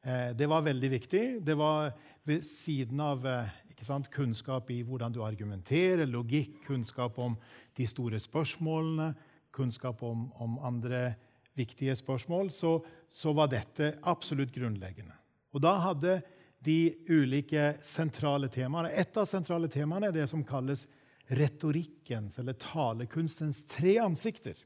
eh, 0.02 0.30
det 0.32 0.46
var 0.48 0.64
veldig 0.66 0.90
viktig. 0.90 1.24
Det 1.44 1.56
var 1.58 1.90
ved 2.24 2.46
siden 2.46 3.00
av 3.02 3.26
eh, 3.26 3.50
sant, 3.82 4.08
kunnskap 4.10 4.70
i 4.70 4.82
hvordan 4.86 5.12
du 5.12 5.22
argumenterer, 5.24 6.06
logikk, 6.06 6.62
kunnskap 6.66 7.18
om 7.18 7.36
de 7.76 7.86
store 7.86 8.20
spørsmålene, 8.22 9.12
kunnskap 9.52 10.02
om, 10.02 10.30
om 10.42 10.58
andre 10.64 11.14
viktige 11.56 11.96
spørsmål, 11.96 12.50
så, 12.52 12.78
så, 13.10 13.32
var 13.32 13.48
dette 13.48 13.96
absolutt 14.04 14.52
grunnleggende. 14.52 15.14
Og 15.56 15.62
da 15.64 15.76
hadde 15.80 16.20
de 16.64 16.94
ulike 17.08 17.76
sentrale 17.84 18.48
temaene 18.52 18.90
Et 18.90 19.16
av 19.16 19.26
sentrale 19.28 19.68
temaene 19.70 20.08
er 20.08 20.14
det 20.16 20.26
som 20.28 20.42
kalles 20.44 20.86
retorikkens 21.26 22.38
eller 22.38 22.52
talekunstens 22.52 23.64
tre 23.66 23.98
ansikter. 23.98 24.56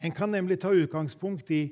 En 0.00 0.12
kan 0.12 0.30
nemlig 0.32 0.60
ta 0.60 0.72
utgangspunkt 0.72 1.50
i 1.50 1.62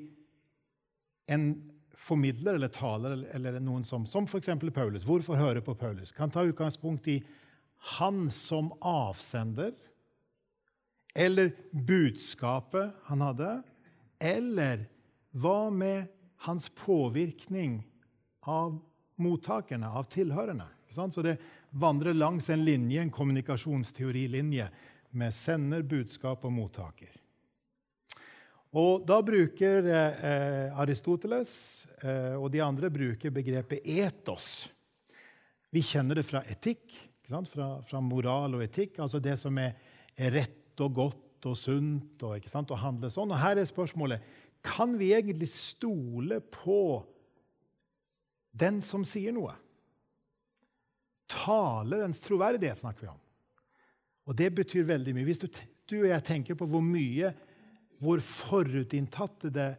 en 1.27 1.71
formidler 1.99 2.55
eller 2.55 2.71
taler 2.71 3.25
eller 3.35 3.59
noen 3.59 3.83
som, 3.83 4.05
som 4.07 4.27
f.eks. 4.29 4.51
Paulus. 4.73 5.03
Hvorfor 5.03 5.39
høre 5.39 5.61
på 5.65 5.75
Paulus? 5.75 6.13
Kan 6.15 6.31
ta 6.31 6.45
utgangspunkt 6.47 7.07
i 7.11 7.19
han 7.99 8.27
som 8.31 8.71
avsender, 8.81 9.73
eller 11.15 11.51
budskapet 11.71 12.95
han 13.07 13.23
hadde, 13.23 13.51
eller 14.19 14.85
hva 15.31 15.69
med 15.71 16.07
hans 16.45 16.69
påvirkning 16.75 17.79
av 18.47 18.77
mottakerne, 19.19 19.89
av 19.89 20.07
tilhørerne? 20.11 20.67
Så 20.89 21.23
det 21.23 21.37
vandrer 21.71 22.13
langs 22.13 22.49
en 22.49 22.65
linje, 22.65 23.01
en 23.01 23.11
kommunikasjonsteorilinje 23.11 24.69
med 25.17 25.33
sender, 25.33 25.81
budskap 25.81 26.45
og 26.45 26.53
mottaker. 26.53 27.15
Og 28.77 29.05
Da 29.05 29.17
bruker 29.25 29.87
eh, 29.89 30.77
Aristoteles 30.77 31.87
eh, 32.03 32.35
og 32.37 32.51
de 32.53 32.61
andre 32.61 32.91
bruker 32.93 33.33
begrepet 33.33 33.81
etos. 33.81 34.67
Vi 35.73 35.81
kjenner 35.85 36.19
det 36.19 36.25
fra 36.27 36.43
etikk, 36.49 36.93
fra, 37.25 37.71
fra, 37.85 38.01
moral 38.01 38.57
og 38.57 38.63
etikk, 38.65 38.99
altså 39.01 39.21
det 39.21 39.35
som 39.41 39.57
er, 39.61 39.73
rett 40.19 40.81
og 40.83 40.93
godt 40.97 41.47
og 41.47 41.55
sunt 41.55 42.23
og, 42.27 42.47
og 42.59 42.77
handle 42.81 43.09
sånn. 43.13 43.31
Og 43.31 43.39
her 43.39 43.61
er 43.61 43.69
spørsmålet 43.69 44.37
kan 44.65 44.97
vi 44.99 45.13
egentlig 45.15 45.47
stole 45.53 46.41
på 46.41 46.99
den 48.51 48.81
som 48.83 49.05
sier 49.07 49.31
noe. 49.31 49.53
Talerens 51.29 52.21
troverdighet 52.25 52.81
snakker 52.81 53.05
vi 53.05 53.11
om. 53.11 53.21
Og 54.29 54.37
det 54.37 54.49
betyr 54.57 54.87
veldig 54.87 55.13
mye. 55.15 55.27
Hvis 55.29 55.41
du, 55.43 55.47
du 55.89 56.01
og 56.01 56.09
jeg 56.09 56.25
tenker 56.25 56.57
på 56.57 56.67
hvor 56.69 56.83
mye 56.85 57.33
hvor 57.99 58.21
forutinntattede 58.23 59.73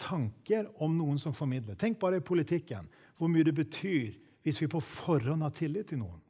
tanker 0.00 0.70
om 0.82 0.94
noen 0.96 1.18
som 1.20 1.34
formidler 1.36 1.76
Tenk 1.76 1.98
bare 2.00 2.20
i 2.20 2.24
politikken. 2.24 2.86
Hvor 3.18 3.28
mye 3.28 3.44
det 3.44 3.54
betyr 3.58 4.14
hvis 4.46 4.62
vi 4.62 4.70
på 4.70 4.80
forhånd 4.80 5.42
har 5.44 5.52
tillit 5.52 5.90
til 5.90 6.00
noen. 6.00 6.22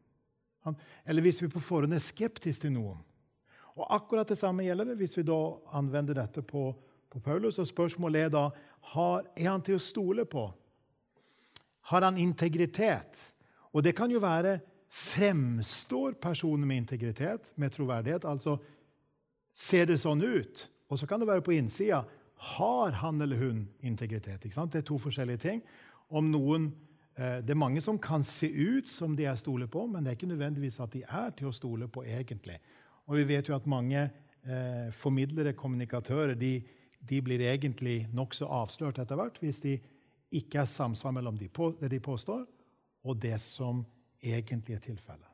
Eller 1.06 1.22
hvis 1.22 1.38
vi 1.42 1.50
på 1.52 1.62
forhånd 1.62 1.94
er 1.94 2.02
skeptiske 2.02 2.66
til 2.66 2.74
noen. 2.74 2.98
Og 3.78 3.86
Akkurat 3.94 4.28
det 4.28 4.40
samme 4.40 4.64
gjelder 4.66 4.90
det 4.90 4.98
hvis 4.98 5.14
vi 5.20 5.26
da 5.28 5.38
anvender 5.78 6.18
dette 6.18 6.42
på, 6.42 6.72
på 7.08 7.20
Paulus. 7.22 7.60
og 7.62 7.68
Spørsmålet 7.68 8.26
er 8.26 8.32
da 8.34 8.48
har, 8.94 9.28
er 9.36 9.50
han 9.52 9.62
til 9.62 9.78
å 9.78 9.82
stole 9.82 10.26
på. 10.26 10.48
Har 11.92 12.02
han 12.08 12.18
integritet? 12.18 13.20
Og 13.72 13.84
det 13.84 13.96
kan 13.96 14.10
jo 14.10 14.22
være 14.24 14.58
Fremstår 14.88 16.12
personen 16.16 16.64
med 16.68 16.76
integritet, 16.76 17.52
med 17.54 17.72
troverdighet? 17.72 18.24
Altså 18.24 18.56
ser 19.52 19.88
det 19.90 19.98
sånn 20.00 20.22
ut? 20.24 20.62
Og 20.88 21.00
så 21.00 21.06
kan 21.06 21.20
det 21.20 21.28
være 21.28 21.44
på 21.44 21.52
innsida. 21.52 22.04
Har 22.54 22.96
han 23.02 23.20
eller 23.20 23.36
hun 23.36 23.66
integritet? 23.84 24.46
Det 24.48 24.80
er 24.80 24.86
to 24.86 24.96
forskjellige 25.02 25.42
ting. 25.44 25.62
Noen, 26.08 26.70
eh, 27.18 27.42
det 27.44 27.52
er 27.52 27.60
mange 27.60 27.82
som 27.84 27.98
kan 27.98 28.24
se 28.24 28.48
ut 28.48 28.88
som 28.88 29.16
de 29.16 29.26
er 29.28 29.36
stole 29.36 29.68
på, 29.68 29.86
men 29.86 30.04
det 30.04 30.10
er 30.10 30.16
ikke 30.16 30.32
nødvendigvis 30.32 30.80
at 30.80 30.94
de 30.96 31.02
er 31.04 31.30
til 31.36 31.50
å 31.50 31.52
stole 31.52 31.88
på 31.88 32.06
egentlig. 32.06 32.56
Og 33.06 33.18
vi 33.20 33.28
vet 33.28 33.48
jo 33.48 33.56
at 33.56 33.68
mange 33.68 34.08
eh, 34.08 34.88
formidlere, 34.90 35.52
kommunikatører, 35.52 36.34
de, 36.34 36.62
de 37.00 37.20
blir 37.20 37.44
egentlig 37.44 38.06
nokså 38.14 38.48
avslørt 38.48 38.98
etter 38.98 39.20
hvert 39.20 39.36
hvis 39.42 39.60
de 39.60 39.76
ikke 40.32 40.62
er 40.62 40.70
samsvar 40.70 41.12
mellom 41.12 41.36
det 41.36 41.90
de 41.90 42.00
påstår, 42.00 42.46
og 43.04 43.18
det 43.20 43.36
som 43.42 43.84
egentlig 44.22 44.76
er 44.76 44.84
tilfellet. 44.84 45.26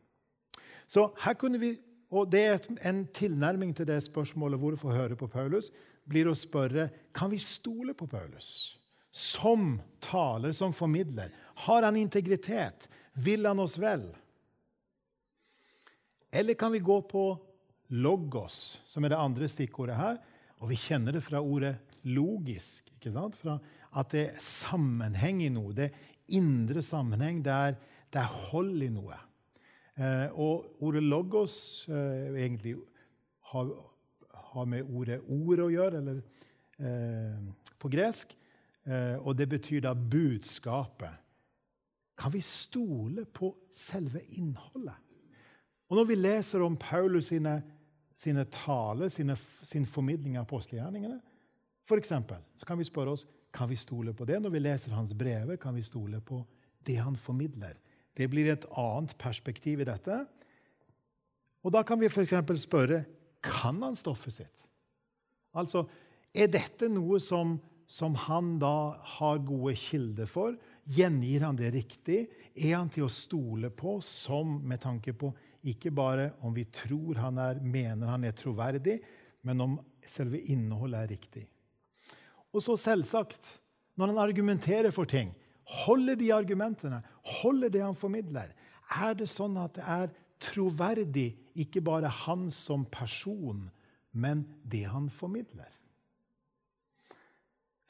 Så 0.87 1.09
her 1.25 1.37
kunne 1.41 1.59
vi, 1.59 1.75
og 2.13 2.31
det 2.31 2.43
er 2.45 2.87
En 2.87 3.07
tilnærming 3.07 3.75
til 3.75 3.87
det 3.87 4.03
spørsmålet 4.03 4.61
hvorfor 4.61 4.93
høre 4.93 5.17
på 5.17 5.27
Paulus 5.27 5.71
blir 6.05 6.29
å 6.29 6.37
spørre 6.37 6.91
kan 7.13 7.31
vi 7.31 7.39
stole 7.39 7.95
på 7.95 8.07
Paulus 8.07 8.77
som 9.15 9.81
taler, 10.01 10.53
som 10.53 10.73
formidler. 10.73 11.31
Har 11.55 11.83
han 11.83 11.97
integritet? 11.97 12.89
Vil 13.13 13.47
han 13.47 13.61
oss 13.63 13.79
vel? 13.79 14.03
Eller 16.35 16.55
kan 16.59 16.73
vi 16.73 16.83
gå 16.83 16.97
på 17.07 17.39
logos, 17.95 18.81
som 18.87 19.05
er 19.05 19.15
det 19.15 19.21
andre 19.23 19.49
stikkordet 19.49 19.95
her. 19.95 20.19
Og 20.59 20.73
vi 20.73 20.79
kjenner 20.83 21.15
det 21.15 21.23
fra 21.23 21.39
ordet 21.39 21.77
logisk. 22.03 22.91
ikke 22.97 23.13
sant? 23.15 23.39
Fra 23.39 23.61
at 23.95 24.11
det 24.11 24.25
er 24.33 24.43
sammenheng 24.43 25.45
i 25.45 25.53
noe. 25.55 25.71
Det 25.77 25.93
indre 26.29 26.83
sammenheng. 26.83 27.43
Det 27.45 27.53
er, 27.53 27.77
det 28.13 28.21
er 28.21 28.37
hold 28.51 28.83
i 28.83 28.91
noe. 28.93 29.19
Eh, 29.99 30.29
og 30.33 30.83
ordet 30.83 31.03
'logos' 31.03 31.87
eh, 31.89 32.35
egentlig 32.45 32.77
har, 33.41 33.71
har, 34.35 34.65
med 34.65 34.83
ordet 34.83 35.21
'ord' 35.21 35.63
å 35.63 35.71
gjøre, 35.71 35.99
eller 35.99 36.23
eh, 36.79 37.39
på 37.79 37.89
gresk. 37.89 38.37
Og 39.25 39.33
det 39.39 39.49
betyr 39.49 39.81
da 39.81 39.95
budskapet. 39.95 41.15
Kan 42.19 42.33
vi 42.33 42.41
stole 42.41 43.25
på 43.25 43.49
selve 43.71 44.21
innholdet? 44.37 44.95
Og 45.89 45.97
når 45.97 46.05
vi 46.05 46.15
leser 46.15 46.61
om 46.61 46.77
Paulus 46.77 47.31
sine, 47.33 47.63
sine 48.15 48.45
taler, 48.45 49.09
sine, 49.09 49.37
sin 49.63 49.87
formidling 49.87 50.37
av 50.37 50.45
apostelgjerningene, 50.45 51.17
eksempel, 51.97 52.37
så 52.57 52.67
kan 52.67 52.79
vi 52.79 52.85
spørre 52.85 53.17
oss 53.17 53.27
kan 53.55 53.71
vi 53.71 53.79
stole 53.79 54.15
på 54.15 54.27
det. 54.27 54.41
Når 54.43 54.51
vi 54.51 54.63
leser 54.63 54.97
hans 54.97 55.15
brever, 55.15 55.57
kan 55.61 55.77
vi 55.77 55.85
stole 55.87 56.21
på 56.21 56.43
det 56.85 56.99
han 57.01 57.17
formidler. 57.17 57.79
Det 58.15 58.27
blir 58.31 58.51
et 58.53 58.67
annet 58.79 59.15
perspektiv 59.19 59.83
i 59.83 59.89
dette. 59.89 60.25
Og 61.65 61.73
Da 61.73 61.83
kan 61.83 62.01
vi 62.01 62.11
f.eks. 62.11 62.35
spørre 62.63 63.05
kan 63.45 63.81
han 63.83 63.97
stoffet 63.97 64.33
sitt. 64.41 64.67
Altså, 65.55 65.87
Er 66.35 66.49
dette 66.51 66.89
noe 66.91 67.21
som, 67.23 67.61
som 67.87 68.15
han 68.27 68.59
da 68.59 68.99
har 68.99 69.39
gode 69.39 69.77
kilder 69.79 70.27
for? 70.27 70.57
Gjengir 70.91 71.45
han 71.47 71.57
det 71.57 71.71
riktig? 71.71 72.27
Er 72.57 72.75
han 72.75 72.91
til 72.91 73.07
å 73.07 73.13
stole 73.13 73.71
på 73.71 74.01
som 74.03 74.59
med 74.67 74.83
tanke 74.83 75.15
på 75.15 75.31
ikke 75.65 75.93
bare 75.95 76.33
om 76.43 76.53
vi 76.53 76.67
tror 76.67 77.23
han 77.23 77.39
er, 77.39 77.61
mener 77.63 78.11
han 78.11 78.25
er 78.27 78.35
troverdig, 78.37 78.99
men 79.47 79.61
om 79.63 79.79
selve 80.03 80.43
innholdet 80.51 81.05
er 81.05 81.13
riktig. 81.15 81.45
Og 82.55 82.63
så 82.63 82.77
selvsagt, 82.79 83.59
når 83.99 84.13
han 84.13 84.23
argumenterer 84.23 84.95
for 84.95 85.11
ting, 85.11 85.33
holder 85.85 86.19
de 86.21 86.31
argumentene, 86.35 87.01
holder 87.41 87.73
det 87.73 87.83
han 87.83 87.99
formidler? 87.99 88.53
Er 88.95 89.17
det 89.19 89.31
sånn 89.33 89.57
at 89.59 89.75
det 89.79 89.85
er 89.85 90.13
troverdig, 90.45 91.33
ikke 91.59 91.83
bare 91.85 92.11
han 92.25 92.49
som 92.55 92.85
person, 92.91 93.67
men 94.13 94.45
det 94.63 94.85
han 94.91 95.09
formidler? 95.11 95.71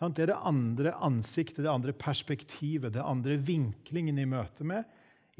Det 0.04 0.26
er 0.26 0.35
det 0.35 0.42
andre 0.44 0.92
ansiktet, 1.06 1.62
det 1.64 1.71
andre 1.71 1.94
perspektivet, 1.97 2.92
det 2.92 3.00
andre 3.00 3.38
vinklingen 3.40 4.18
i 4.21 4.26
møte 4.28 4.66
med 4.66 4.85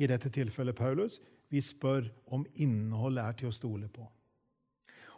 i 0.01 0.09
dette 0.09 0.31
tilfellet 0.33 0.77
Paulus. 0.79 1.19
Vi 1.53 1.61
spør 1.61 2.07
om 2.33 2.47
innholdet 2.63 3.25
er 3.25 3.37
til 3.39 3.51
å 3.51 3.55
stole 3.55 3.91
på. 3.93 4.07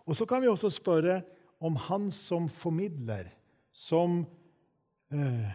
Og 0.06 0.16
Så 0.16 0.26
kan 0.26 0.42
vi 0.42 0.50
også 0.50 0.70
spørre 0.70 1.20
om 1.60 1.76
han 1.76 2.10
som 2.10 2.48
formidler, 2.48 3.30
som 3.76 4.26
eh, 5.10 5.48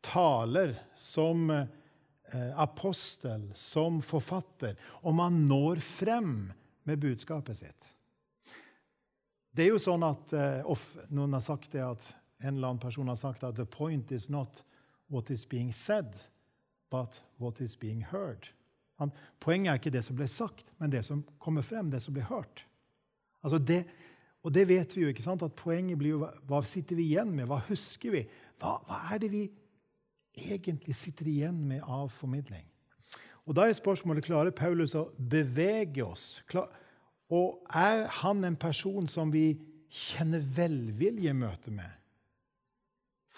taler, 0.00 0.82
som 0.96 1.50
eh, 1.50 2.60
apostel, 2.60 3.54
som 3.54 4.02
forfatter, 4.02 4.76
om 5.02 5.16
man 5.16 5.48
når 5.48 5.80
frem 5.82 6.52
med 6.86 6.98
budskapet 7.02 7.58
sitt. 7.58 7.88
Det 9.50 9.64
er 9.66 9.72
jo 9.72 9.82
sånn 9.82 10.06
at 10.06 10.36
eh, 10.38 10.86
Noen 11.10 11.34
har 11.34 11.42
sagt 11.42 11.74
det 11.74 11.82
at 11.82 12.06
en 12.38 12.54
eller 12.54 12.68
annen 12.68 12.84
person 12.84 13.10
har 13.10 13.18
sagt 13.18 13.42
at 13.42 13.58
the 13.58 13.66
point 13.66 14.14
is 14.14 14.28
not 14.30 14.62
what 15.10 15.26
is 15.34 15.42
being 15.42 15.74
said, 15.74 16.14
but 16.94 17.24
what 17.42 17.58
is 17.60 17.74
being 17.74 18.06
heard. 18.12 18.52
Poenget 19.42 19.72
er 19.72 19.82
ikke 19.82 19.96
det 19.98 20.06
som 20.06 20.18
ble 20.18 20.30
sagt, 20.30 20.70
men 20.78 20.94
det 20.94 21.02
som 21.10 21.26
kommer 21.42 21.66
frem, 21.66 21.90
det 21.90 22.04
som 22.06 22.14
blir 22.14 22.30
hørt. 22.30 22.62
Altså 23.42 23.58
det, 23.58 23.82
og 24.48 24.54
det 24.56 24.64
vet 24.70 24.94
vi 24.96 25.04
jo. 25.04 25.12
ikke 25.12 25.24
sant? 25.24 25.44
At 25.44 25.56
Poenget 25.58 26.00
blir 26.00 26.16
jo 26.16 26.24
hva 26.48 26.62
sitter 26.66 26.96
vi 26.96 27.10
igjen 27.12 27.30
med? 27.36 27.44
Hva 27.50 27.60
husker 27.68 28.14
vi? 28.14 28.24
Hva, 28.58 28.78
hva 28.88 29.02
er 29.12 29.22
det 29.22 29.30
vi 29.34 29.44
egentlig 30.48 30.96
sitter 30.96 31.28
igjen 31.28 31.60
med 31.68 31.84
av 31.84 32.08
formidling? 32.14 32.64
Og 33.48 33.54
Da 33.56 33.68
er 33.68 33.76
spørsmålet 33.76 34.26
klarer 34.26 34.52
Paulus 34.52 34.96
å 34.96 35.10
bevege 35.16 36.04
oss. 36.04 36.42
Klar, 36.48 36.72
og 37.28 37.62
er 37.76 38.06
han 38.22 38.44
en 38.44 38.56
person 38.60 39.08
som 39.08 39.30
vi 39.32 39.52
kjenner 39.88 40.40
velvilje 40.40 41.32
i 41.32 41.36
møte 41.36 41.72
med? 41.72 41.98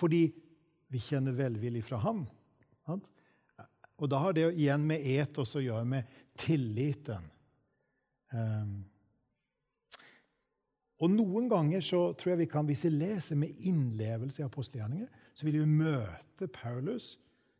fordi 0.00 0.28
vi 0.90 1.00
kjenner 1.02 1.36
velvilje 1.36 1.84
fra 1.86 2.00
ham. 2.04 2.24
Og 4.00 4.08
da 4.08 4.22
har 4.22 4.32
det 4.32 4.46
igjen 4.54 4.86
med 4.88 5.04
etos 5.04 5.52
å 5.58 5.60
gjøre, 5.60 5.84
med 5.84 6.08
tilliten. 6.40 7.26
Um, 8.32 8.78
og 11.00 11.12
Noen 11.14 11.48
ganger 11.48 11.80
så 11.84 12.10
tror 12.12 12.34
jeg 12.34 12.42
vi 12.42 12.50
kan, 12.52 12.66
hvis 12.68 12.84
vi 12.84 12.92
leser 12.92 13.38
med 13.40 13.56
innlevelse 13.64 14.42
i 14.42 14.46
apostelgjerninger, 14.46 15.08
så 15.32 15.46
vil 15.46 15.62
vi 15.62 15.68
møte 15.80 16.48
Paulus 16.52 17.14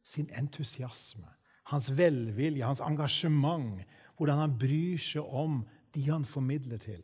sin 0.05 0.29
entusiasme, 0.37 1.29
hans 1.73 1.89
velvilje, 1.97 2.67
hans 2.67 2.83
engasjement, 2.85 3.81
hvordan 4.19 4.43
han 4.43 4.59
bryr 4.61 5.01
seg 5.01 5.25
om 5.25 5.63
de 5.95 6.05
han 6.11 6.27
formidler 6.29 6.83
til. 6.83 7.01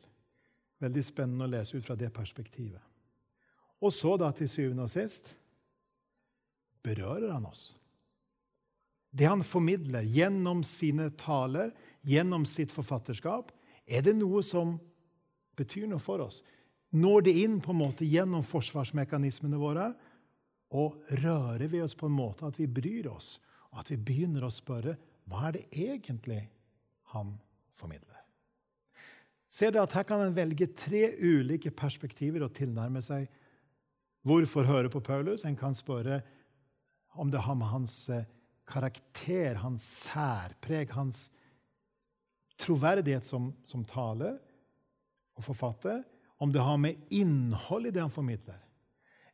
Veldig 0.84 1.04
spennende 1.04 1.46
å 1.46 1.52
lese 1.54 1.78
ut 1.78 1.86
fra 1.86 1.96
det 1.96 2.12
perspektivet. 2.12 2.82
Og 3.80 3.92
så, 3.92 4.16
da, 4.20 4.28
til 4.36 4.48
syvende 4.50 4.84
og 4.84 4.92
sist, 4.92 5.32
berører 6.84 7.32
han 7.32 7.48
oss. 7.48 7.70
Det 9.16 9.28
han 9.28 9.44
formidler 9.46 10.04
gjennom 10.04 10.60
sine 10.66 11.08
taler, 11.16 11.72
gjennom 12.04 12.44
sitt 12.48 12.72
forfatterskap, 12.74 13.52
er 13.88 14.04
det 14.04 14.16
noe 14.18 14.42
som 14.44 14.76
betyr 15.56 15.88
noe 15.90 16.02
for 16.02 16.22
oss. 16.24 16.42
Når 16.96 17.26
det 17.26 17.34
inn 17.42 17.58
på 17.62 17.72
en 17.74 17.80
måte 17.80 18.06
gjennom 18.08 18.44
forsvarsmekanismene 18.46 19.58
våre, 19.60 19.90
og 20.76 21.02
rører 21.22 21.66
vi 21.70 21.80
oss 21.82 21.94
på 21.98 22.08
en 22.08 22.16
måte 22.16 22.46
at 22.48 22.58
vi 22.60 22.68
bryr 22.70 23.08
oss, 23.10 23.36
og 23.72 23.82
at 23.82 23.90
vi 23.92 23.98
begynner 24.00 24.46
å 24.46 24.52
spørre 24.52 24.96
hva 25.26 25.48
er 25.48 25.56
det 25.56 25.64
egentlig 25.74 26.40
han 27.12 27.34
formidler? 27.76 28.22
Ser 29.46 29.72
dere 29.72 29.86
at 29.86 29.94
Her 29.94 30.06
kan 30.06 30.22
en 30.22 30.34
velge 30.34 30.68
tre 30.74 31.08
ulike 31.22 31.70
perspektiver 31.74 32.44
og 32.46 32.54
tilnærme 32.54 33.02
seg 33.04 33.28
Hvorfor 34.26 34.66
høre 34.66 34.90
på 34.90 34.98
Paulus? 35.06 35.44
En 35.46 35.54
kan 35.54 35.74
spørre 35.74 36.18
om 37.14 37.30
det 37.30 37.44
har 37.44 37.54
med 37.54 37.68
hans 37.70 38.08
eh, 38.10 38.24
karakter, 38.66 39.60
hans 39.62 39.84
særpreg, 40.08 40.90
hans 40.90 41.28
troverdighet 42.58 43.22
som, 43.22 43.52
som 43.62 43.84
taler 43.86 44.40
og 45.36 45.44
forfatter, 45.44 46.02
om 46.42 46.52
det 46.52 46.64
har 46.64 46.78
med 46.80 47.00
innhold 47.14 47.88
i 47.88 47.92
det 47.94 48.02
han 48.02 48.12
formidler, 48.12 48.58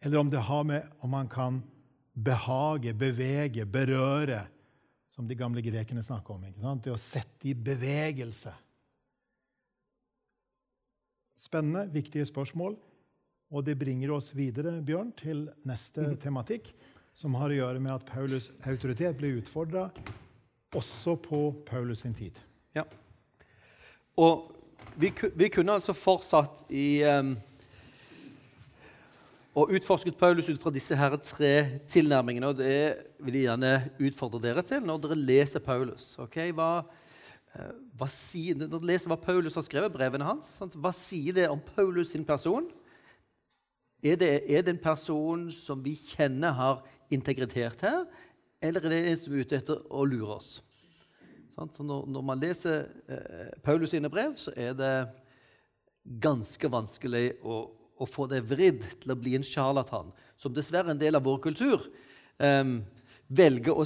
eller 0.02 0.18
om 0.18 0.30
det 0.30 0.42
har 0.46 0.64
med 0.66 0.90
om 1.02 1.14
han 1.14 1.30
kan 1.30 1.62
behage, 2.12 2.94
bevege, 2.94 3.64
berøre, 3.66 4.44
som 5.12 5.28
de 5.28 5.36
gamle 5.36 5.62
grekerne 5.64 6.02
snakker 6.02 6.34
om. 6.34 6.44
Ikke 6.48 6.62
sant? 6.62 6.84
Det 6.84 6.92
å 6.92 7.00
sette 7.00 7.50
i 7.50 7.54
bevegelse. 7.54 8.52
Spennende, 11.38 11.84
viktige 11.92 12.26
spørsmål. 12.28 12.78
Og 13.52 13.64
det 13.66 13.76
bringer 13.76 14.14
oss 14.14 14.30
videre 14.32 14.78
Bjørn, 14.80 15.12
til 15.12 15.44
neste 15.68 16.06
mm. 16.06 16.16
tematikk, 16.22 16.72
som 17.12 17.36
har 17.36 17.52
å 17.52 17.58
gjøre 17.58 17.82
med 17.84 17.92
at 17.92 18.08
Paulus' 18.08 18.48
autoritet 18.64 19.18
ble 19.18 19.34
utfordra 19.42 19.90
også 20.72 21.18
på 21.20 21.40
Paulus 21.68 22.06
sin 22.06 22.16
tid. 22.16 22.38
Ja. 22.72 22.86
Og 24.16 24.48
vi, 24.96 25.12
vi 25.34 25.48
kunne 25.48 25.78
altså 25.78 25.94
fortsatt 25.96 26.68
i 26.72 27.02
um, 27.08 27.34
og 29.52 29.72
utforsket 29.76 30.16
Paulus 30.16 30.48
ut 30.48 30.60
fra 30.62 30.72
disse 30.72 30.96
her 30.96 31.16
tre 31.20 31.52
tilnærmingene. 31.92 32.48
og 32.48 32.56
Det 32.56 32.76
vil 33.20 33.36
jeg 33.36 33.48
gjerne 33.50 33.72
utfordre 34.00 34.40
dere 34.40 34.64
til 34.64 34.84
når 34.84 35.02
dere 35.04 35.18
leser 35.18 35.60
Paulus. 35.64 36.14
Okay? 36.24 36.54
Hva, 36.56 36.84
uh, 37.56 37.72
hva 38.00 38.08
sier, 38.12 38.56
når 38.56 38.72
dere 38.72 38.90
leser 38.94 39.12
hva 39.12 39.20
Paulus 39.20 39.58
har 39.60 39.66
skrevet, 39.66 39.92
brevene 39.92 40.28
hans, 40.28 40.54
sant? 40.58 40.76
hva 40.76 40.94
sier 40.96 41.36
det 41.36 41.50
om 41.52 41.60
Paulus 41.74 42.14
sin 42.14 42.24
person? 42.24 42.68
Er 44.02 44.16
det, 44.18 44.32
er 44.50 44.64
det 44.64 44.74
en 44.74 44.82
person 44.82 45.46
som 45.54 45.84
vi 45.84 45.94
kjenner 45.94 46.56
har 46.58 46.80
integritet 47.12 47.84
her, 47.84 48.06
eller 48.62 48.86
er 48.86 48.94
det 48.94 49.02
en 49.10 49.20
som 49.20 49.34
er 49.36 49.44
ute 49.44 49.58
etter 49.60 49.84
å 49.92 50.06
lure 50.08 50.40
oss? 50.40 50.56
Så 51.52 51.84
når, 51.84 52.22
man 52.24 52.40
leser 52.40 52.86
eh, 53.12 53.52
Paulus 53.64 53.92
sine 53.92 54.08
brev, 54.12 54.34
så 54.40 54.54
er 54.56 54.72
det 54.76 54.94
ganske 56.22 56.70
vanskelig 56.72 57.26
å, 57.44 57.62
få 58.08 58.24
det 58.26 58.40
vridd 58.50 58.82
til 59.04 59.12
å 59.14 59.18
bli 59.18 59.36
en 59.38 59.44
sjarlatan, 59.46 60.08
som 60.40 60.50
dessverre 60.50 60.90
er 60.90 60.96
en 60.96 61.02
del 61.02 61.14
av 61.14 61.22
vår 61.22 61.38
kultur. 61.44 61.84
Eh, 62.40 62.72
velger 63.28 63.76
å, 63.76 63.84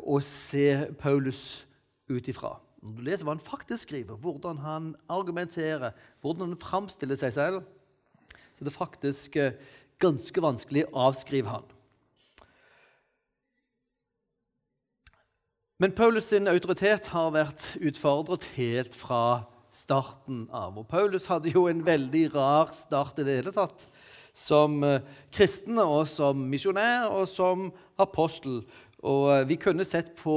å, 0.00 0.20
se 0.24 0.64
Paulus 1.02 1.64
ut 2.10 2.30
ifra. 2.30 2.54
Når 2.80 2.94
du 2.96 3.02
leser 3.04 3.26
hva 3.26 3.34
han 3.34 3.42
faktisk 3.44 3.90
skriver, 3.90 4.16
hvordan 4.22 4.62
han 4.64 4.94
argumenterer, 5.12 5.92
hvordan 6.24 6.54
han 6.54 6.62
framstiller 6.62 7.18
seg 7.20 7.34
selv, 7.36 7.66
så 8.56 8.64
det 8.64 8.72
er 8.72 8.78
faktisk 8.78 9.36
eh, 9.36 9.58
ganske 10.00 10.46
vanskelig 10.46 10.86
å 10.88 11.10
avskrive 11.10 11.58
han. 11.58 11.68
Men 15.80 15.94
Paulus' 15.96 16.26
sin 16.28 16.44
autoritet 16.50 17.06
har 17.08 17.30
vært 17.32 17.70
utfordret 17.80 18.42
helt 18.52 18.92
fra 18.92 19.46
starten 19.72 20.42
av. 20.52 20.74
Og 20.76 20.84
Paulus 20.90 21.24
hadde 21.30 21.54
jo 21.54 21.62
en 21.70 21.80
veldig 21.86 22.26
rar 22.34 22.68
start 22.76 23.22
i 23.22 23.24
det 23.24 23.36
hele 23.38 23.54
tatt. 23.56 23.86
Som 24.36 24.82
eh, 24.84 25.00
kristen 25.32 25.80
og 25.80 26.02
som 26.10 26.42
misjonær 26.52 27.08
og 27.08 27.24
som 27.32 27.70
apostel. 27.96 28.60
Og 29.00 29.30
eh, 29.32 29.46
vi 29.48 29.56
kunne 29.62 29.86
sett 29.88 30.12
på 30.20 30.34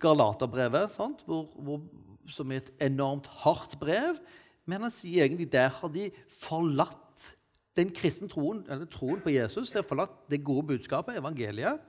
Galaterbrevet, 0.00 0.96
hvor, 1.28 1.44
hvor, 1.52 1.84
som 2.24 2.48
er 2.48 2.62
et 2.62 2.72
enormt 2.88 3.28
hardt 3.44 3.76
brev. 3.82 4.16
Men 4.64 4.88
han 4.88 4.96
sier 4.96 5.26
egentlig 5.26 5.50
der 5.52 5.68
har 5.68 5.92
de 5.92 6.08
forlatt 6.32 7.28
den 7.76 7.92
kristne 7.92 8.32
troen, 8.32 8.64
eller 8.72 8.88
troen 8.88 9.20
på 9.20 9.36
Jesus. 9.36 9.68
De 9.68 9.82
har 9.82 9.90
forlatt 9.92 10.16
det 10.32 10.40
gode 10.48 10.70
budskapet, 10.72 11.20
evangeliet. 11.20 11.84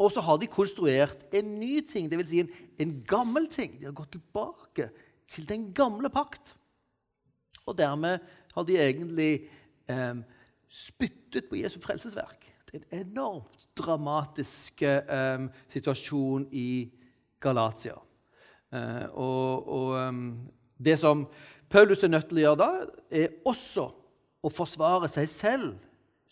Og 0.00 0.12
så 0.12 0.22
har 0.24 0.38
de 0.40 0.48
konstruert 0.50 1.26
en 1.36 1.50
ny 1.60 1.80
ting, 1.86 2.08
dvs. 2.10 2.30
Si 2.30 2.40
en, 2.42 2.52
en 2.80 2.94
gammel 3.06 3.48
ting. 3.52 3.76
De 3.78 3.88
har 3.88 3.96
gått 3.96 4.14
tilbake 4.16 4.88
til 5.30 5.48
den 5.48 5.70
gamle 5.76 6.10
pakt. 6.12 6.54
Og 7.66 7.76
dermed 7.78 8.22
har 8.54 8.66
de 8.68 8.78
egentlig 8.80 9.32
eh, 9.90 10.22
spyttet 10.72 11.48
på 11.50 11.60
Jesu 11.60 11.78
frelsesverk. 11.82 12.48
Det 12.66 12.80
er 12.80 13.02
en 13.02 13.12
enormt 13.12 13.68
dramatisk 13.76 14.82
eh, 14.82 15.46
situasjon 15.72 16.48
i 16.56 16.88
Galatia. 17.42 17.98
Eh, 18.72 19.06
og, 19.12 19.68
og 19.68 20.08
um, 20.08 20.22
det 20.80 20.98
som 20.98 21.26
Paulus 21.68 22.02
er 22.04 22.12
nødt 22.12 22.30
til 22.30 22.40
å 22.40 22.46
gjøre 22.46 22.60
da, 22.60 22.70
er 23.12 23.34
også 23.48 23.86
å 24.42 24.50
forsvare 24.50 25.08
seg 25.12 25.28
selv 25.30 25.74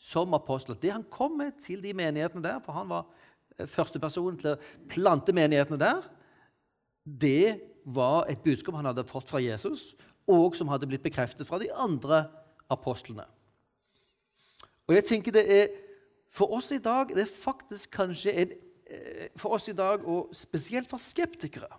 som 0.00 0.34
apostel. 0.34 0.78
Det 0.80 0.92
han 0.92 1.04
kom 1.12 1.36
med 1.38 1.60
til 1.62 1.82
de 1.84 1.92
menighetene 1.96 2.44
der, 2.44 2.62
for 2.64 2.76
han 2.76 2.88
var 2.90 3.06
eh, 3.60 3.68
førstepersonen 3.68 4.38
til 4.40 4.54
å 4.54 4.60
plante 4.90 5.34
menighetene 5.36 5.80
der, 5.80 6.06
det 7.04 7.60
var 7.84 8.28
et 8.30 8.42
budskap 8.44 8.76
han 8.76 8.88
hadde 8.90 9.06
fått 9.08 9.30
fra 9.32 9.40
Jesus, 9.42 9.94
og 10.30 10.56
som 10.56 10.68
hadde 10.70 10.88
blitt 10.88 11.04
bekreftet 11.04 11.48
fra 11.48 11.58
de 11.60 11.70
andre 11.72 12.24
apostlene. 12.70 13.24
Og 14.88 14.96
jeg 14.96 15.06
tenker 15.06 15.34
det 15.34 15.46
er 15.46 15.70
For 16.30 16.52
oss 16.54 16.68
i 16.70 16.78
dag 16.78 17.10
det 17.10 17.24
er 17.24 17.30
faktisk 17.30 17.90
kanskje 17.90 18.32
en, 18.32 18.52
eh, 18.86 19.28
For 19.36 19.56
oss 19.56 19.68
i 19.68 19.74
dag, 19.74 20.04
og 20.06 20.30
spesielt 20.32 20.88
for 20.88 21.02
skeptikere, 21.02 21.70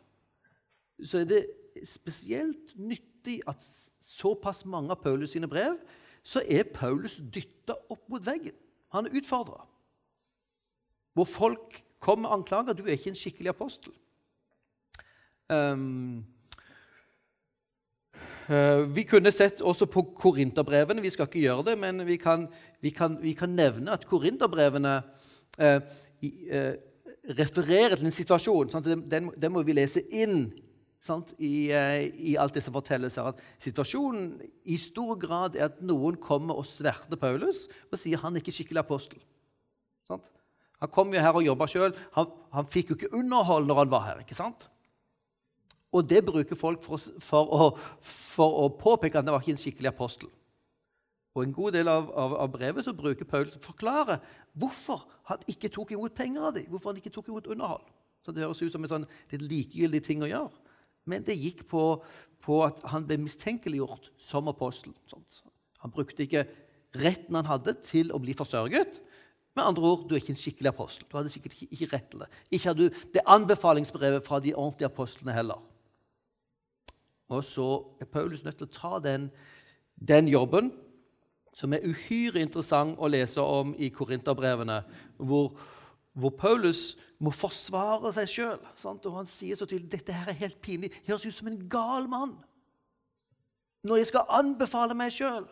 så 1.03 1.21
er 1.21 1.23
det 1.23 1.45
spesielt 1.87 2.75
nyttig 2.75 3.39
at 3.47 3.63
såpass 4.03 4.65
mange 4.65 4.91
av 4.91 4.99
Paulus 5.01 5.31
sine 5.31 5.47
brev 5.47 5.77
så 6.23 6.43
er 6.45 6.67
Paulus 6.73 7.15
dytta 7.33 7.73
opp 7.89 8.09
mot 8.09 8.25
veggen. 8.25 8.53
Han 8.93 9.07
er 9.07 9.15
utfordra. 9.17 9.63
Hvor 11.13 11.27
folk 11.27 11.83
kommer 11.99 12.29
med 12.29 12.37
anklager. 12.37 12.73
'Du 12.73 12.83
er 12.83 12.97
ikke 12.97 13.09
en 13.09 13.15
skikkelig 13.15 13.49
apostel'. 13.49 13.97
Um, 15.49 16.25
uh, 18.49 18.95
vi 18.95 19.03
kunne 19.03 19.31
sett 19.31 19.61
også 19.61 19.85
på 19.85 20.01
korinterbrevene. 20.15 21.01
Vi 21.01 21.09
skal 21.09 21.27
ikke 21.27 21.43
gjøre 21.43 21.65
det, 21.71 21.77
men 21.77 22.05
vi 22.07 22.17
kan, 22.17 22.47
vi 22.81 22.89
kan, 22.89 23.17
vi 23.21 23.33
kan 23.33 23.49
nevne 23.49 23.91
at 23.91 24.07
korinterbrevene 24.07 25.01
uh, 25.61 25.81
uh, 26.23 26.73
refererer 27.37 27.95
til 27.95 28.05
en 28.05 28.11
situasjon. 28.11 28.83
Den, 29.11 29.31
den, 29.41 29.51
må 29.51 29.61
vi 29.61 29.75
lese 29.77 30.01
inn 30.09 30.51
i, 31.37 31.71
eh, 31.73 32.03
i, 32.13 32.35
alt 32.37 32.53
det 32.53 32.63
som 32.63 32.73
fortelles 32.73 33.15
her. 33.17 33.31
At 33.33 33.41
situasjonen 33.61 34.41
i 34.65 34.77
stor 34.77 35.15
grad 35.19 35.55
er 35.55 35.69
at 35.69 35.81
noen 35.81 36.17
kommer 36.21 36.61
og 36.61 36.65
sverter 36.65 37.17
Paulus 37.17 37.67
og 37.91 37.99
sier 37.99 38.21
han 38.21 38.35
er 38.35 38.43
ikke 38.43 38.53
skikkelig 38.53 38.83
apostel. 38.83 39.21
Sant? 40.07 40.29
Han 40.81 40.91
kom 40.93 41.13
jo 41.13 41.21
her 41.21 41.37
og 41.37 41.45
jobba 41.45 41.67
sjøl. 41.69 41.95
Han, 42.17 42.29
han, 42.55 42.67
fikk 42.67 42.91
jo 42.91 42.97
ikke 42.97 43.13
underhold 43.17 43.67
når 43.69 43.81
han 43.83 43.91
var 43.91 44.05
her. 44.07 44.21
ikke 44.23 44.37
sant? 44.37 44.67
Og 45.91 46.07
det 46.07 46.23
bruker 46.25 46.57
folk 46.57 46.83
for, 46.83 47.01
for, 47.21 47.51
å, 47.51 47.67
for 48.01 48.61
å, 48.63 48.69
påpeke 48.79 49.19
at 49.19 49.27
han 49.27 49.35
var 49.35 49.43
ikke 49.43 49.57
en 49.57 49.61
skikkelig 49.61 49.91
apostel. 49.91 50.31
Og 51.35 51.45
En 51.45 51.53
god 51.55 51.77
del 51.77 51.87
av, 51.87 52.09
av, 52.17 52.33
av 52.43 52.51
brevet 52.51 52.85
så 52.85 52.95
bruker 52.95 53.27
til 53.27 53.55
å 53.55 53.63
forklare 53.63 54.17
hvorfor 54.59 55.05
han 55.29 55.45
ikke 55.51 55.71
tok 55.71 55.93
imot 55.95 56.15
penger 56.15 56.49
av 56.49 56.57
dem. 56.57 56.67
Hvorfor 56.71 56.91
han 56.91 56.99
ikke 56.99 57.13
tok 57.13 57.29
imot 57.31 57.47
underhold. 57.51 57.85
Så 58.25 58.33
Det 58.33 58.43
høres 58.43 58.61
ut 58.61 58.73
som 58.73 58.83
en 58.85 58.91
sånn 58.91 59.07
likegyldig 59.31 60.03
ting 60.05 60.25
å 60.25 60.29
gjøre 60.29 60.71
men 61.09 61.23
det 61.25 61.37
gikk 61.39 61.65
på, 61.69 61.83
på 62.43 62.59
at 62.65 62.81
han 62.91 63.05
ble 63.07 63.17
mistenkeliggjort 63.23 64.11
som 64.21 64.49
apostel. 64.51 64.93
Han 65.81 65.93
brukte 65.93 66.25
ikke 66.25 66.45
retten 67.01 67.37
han 67.39 67.49
hadde, 67.49 67.75
til 67.87 68.11
å 68.13 68.19
bli 68.21 68.35
forsørget. 68.37 68.99
Med 69.55 69.63
andre 69.63 69.83
ord, 69.83 70.05
du 70.07 70.15
er 70.15 70.21
ikke 70.21 70.31
en 70.35 70.39
skikkelig 70.39 70.71
apostel. 70.71 71.07
Du 71.11 71.17
hadde 71.17 71.31
sikkert 71.33 71.57
ikke 71.67 71.89
rett 71.91 72.07
til 72.11 72.23
det. 72.23 72.29
Ikke 72.51 72.69
hadde 72.69 72.87
du 72.87 73.01
det 73.13 73.25
anbefalingsbrevet 73.27 74.23
fra 74.27 74.39
de 74.39 74.53
ordentlige 74.55 74.91
apostlene 74.91 75.35
heller. 75.35 75.59
Og 77.31 77.43
så 77.47 77.67
er 78.01 78.07
Paulus 78.11 78.43
nødt 78.43 78.57
til 78.59 78.67
å 78.67 78.75
ta 78.75 78.99
den, 79.03 79.29
den 79.95 80.27
jobben, 80.31 80.71
som 81.55 81.73
er 81.75 81.83
uhyre 81.83 82.39
interessant 82.39 82.99
å 82.99 83.09
lese 83.11 83.43
om 83.43 83.75
i 83.75 83.91
Korinterbrevene, 83.91 84.81
hvor 85.19 85.51
hvor 86.13 86.33
Paulus 86.35 86.97
må 87.21 87.31
forsvare 87.35 88.11
seg 88.15 88.29
sjøl. 88.29 88.61
Og 88.83 89.15
han 89.15 89.29
sier 89.31 89.59
så 89.59 89.67
tydelig 89.67 89.93
dette 89.93 90.15
her 90.15 90.31
er 90.31 90.39
helt 90.41 90.59
pinlig. 90.63 90.91
Høres 91.07 91.27
ut 91.27 91.37
som 91.37 91.51
en 91.51 91.61
gal 91.71 92.09
mann 92.11 92.37
når 93.81 93.97
jeg 93.97 94.11
skal 94.11 94.33
anbefale 94.37 94.93
meg 94.93 95.13
sjøl. 95.15 95.47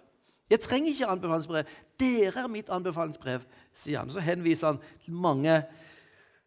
Jeg 0.49 0.63
trenger 0.63 0.91
ikke 0.91 1.09
anbefalingsbrev. 1.13 1.73
Dere 1.99 2.43
er 2.43 2.51
mitt 2.51 2.69
anbefalingsbrev, 2.73 3.43
sier 3.75 4.01
han. 4.01 4.09
Så 4.09 4.23
henviser 4.23 4.73
han 4.73 4.79
til 5.05 5.13
mange, 5.13 5.63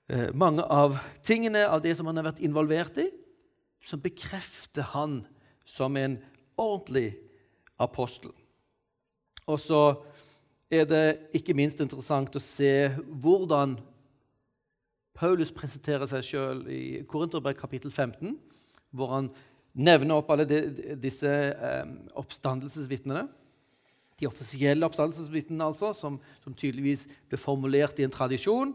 eh, 0.08 0.30
mange 0.34 0.64
av 0.64 0.98
tingene 1.22 1.66
av 1.68 1.82
det 1.82 1.96
som 1.96 2.06
han 2.06 2.16
har 2.16 2.32
vært 2.32 2.42
involvert 2.42 2.98
i, 2.98 3.08
som 3.84 4.00
bekrefter 4.02 4.82
han 4.94 5.22
som 5.64 5.96
en 5.96 6.18
ordentlig 6.58 7.16
apostel. 7.78 8.32
Og 9.46 9.60
så 9.60 9.82
er 10.70 10.84
det 10.88 11.06
ikke 11.36 11.54
minst 11.54 11.80
interessant 11.80 12.36
å 12.36 12.42
se 12.42 12.90
hvordan 13.22 13.76
Paulus 15.14 15.52
presenterer 15.54 16.08
seg 16.08 16.24
sjøl 16.24 16.62
i 16.72 17.02
Korinterbrev 17.06 17.54
kapittel 17.58 17.92
15, 17.92 18.38
hvor 18.90 19.12
han 19.12 19.28
nevner 19.72 20.18
opp 20.18 20.30
alle 20.32 20.46
de, 20.48 20.60
disse 21.00 21.28
eh, 21.28 21.84
oppstandelsesvitnene. 22.18 23.26
De 24.20 24.29
offisielle 24.29 24.87
oppstandelsesvitnene, 24.87 25.64
altså, 25.64 25.92
som, 25.96 26.18
som, 26.44 26.55
tydeligvis 26.55 27.07
ble 27.31 27.40
formulert 27.40 27.98
i 27.98 28.07
en 28.07 28.14
tradisjon. 28.14 28.75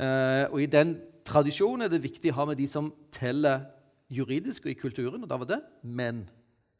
Eh, 0.00 0.44
og 0.48 0.62
I 0.62 0.70
den 0.70 0.96
tradisjonen 1.28 1.86
er 1.86 1.92
det 1.92 2.02
viktig 2.04 2.32
å 2.32 2.40
ha 2.40 2.48
med 2.50 2.60
de 2.60 2.68
som 2.70 2.90
teller 3.14 3.66
juridisk 4.12 4.66
og 4.66 4.72
i 4.72 4.78
kulturen. 4.80 5.22
Og 5.22 5.30
da 5.30 5.38
var 5.40 5.50
det 5.50 5.62
menn, 5.84 6.24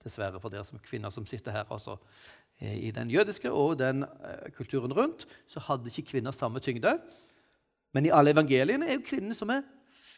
dessverre, 0.05 0.40
for 0.40 0.53
dere 0.53 0.66
som 0.66 0.81
kvinner 0.83 1.12
som 1.14 1.27
sitter 1.29 1.55
her. 1.55 1.68
også. 1.68 1.99
I 2.59 2.90
den 2.90 3.11
jødiske 3.11 3.51
og 3.55 3.77
den 3.79 4.03
eh, 4.03 4.51
kulturen 4.57 4.94
rundt 4.94 5.29
så 5.47 5.62
hadde 5.68 5.92
ikke 5.92 6.11
kvinner 6.14 6.35
samme 6.35 6.61
tyngde. 6.64 6.97
Men 7.94 8.07
i 8.07 8.12
alle 8.14 8.35
evangeliene 8.35 8.88
er 8.88 8.99
jo 8.99 9.07
kvinnene 9.07 9.37
som 9.37 9.51
er 9.55 9.62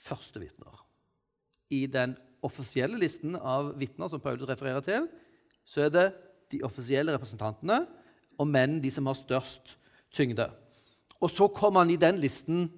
førstevitner. 0.06 0.80
I 1.70 1.84
den 1.86 2.16
offisielle 2.42 2.98
listen 2.98 3.36
av 3.36 3.74
vitner 3.78 4.08
som 4.08 4.22
Paulus 4.22 4.48
refererer 4.48 4.82
til, 4.84 5.06
så 5.64 5.86
er 5.86 5.92
det 5.94 6.06
de 6.50 6.62
offisielle 6.66 7.14
representantene 7.14 7.84
og 8.40 8.48
menn 8.48 8.78
de 8.82 8.90
som 8.92 9.08
har 9.10 9.18
størst 9.18 9.76
tyngde. 10.14 10.48
Og 11.20 11.30
så 11.30 11.48
kommer 11.52 11.84
han 11.84 11.92
i 11.92 12.00
den 12.00 12.20
listen 12.22 12.68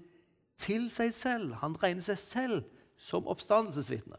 til 0.61 0.89
seg 0.95 1.13
selv. 1.15 1.55
Han 1.63 1.77
regner 1.83 2.05
seg 2.05 2.19
selv 2.21 2.59
som 2.99 3.29
oppstandelsesvitne. 3.31 4.19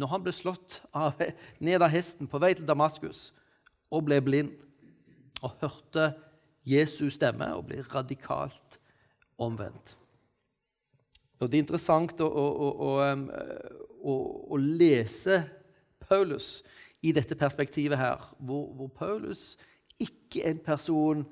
Når 0.00 0.12
han 0.14 0.24
ble 0.24 0.32
slått 0.34 0.80
av, 0.96 1.20
ned 1.66 1.82
av 1.82 1.92
hesten 1.92 2.30
på 2.30 2.40
vei 2.42 2.54
til 2.56 2.68
Damaskus 2.68 3.30
og 3.90 4.06
ble 4.06 4.20
blind 4.24 4.52
og 5.40 5.56
hørte 5.62 6.12
Jesus 6.68 7.16
stemme 7.16 7.48
og 7.56 7.66
ble 7.70 7.80
radikalt 7.92 8.78
omvendt. 9.40 9.96
Og 11.40 11.48
Det 11.48 11.56
er 11.56 11.64
interessant 11.64 12.20
å, 12.20 12.28
å, 12.28 12.98
å, 14.04 14.14
å 14.52 14.56
lese 14.60 15.40
Paulus 16.04 16.58
i 17.02 17.12
dette 17.16 17.36
perspektivet 17.38 17.98
her, 17.98 18.22
hvor, 18.38 18.66
hvor, 18.76 18.88
Paulus 18.88 19.56
ikke 20.00 20.44
er 20.44 20.54
en 20.54 20.64
person 20.64 21.24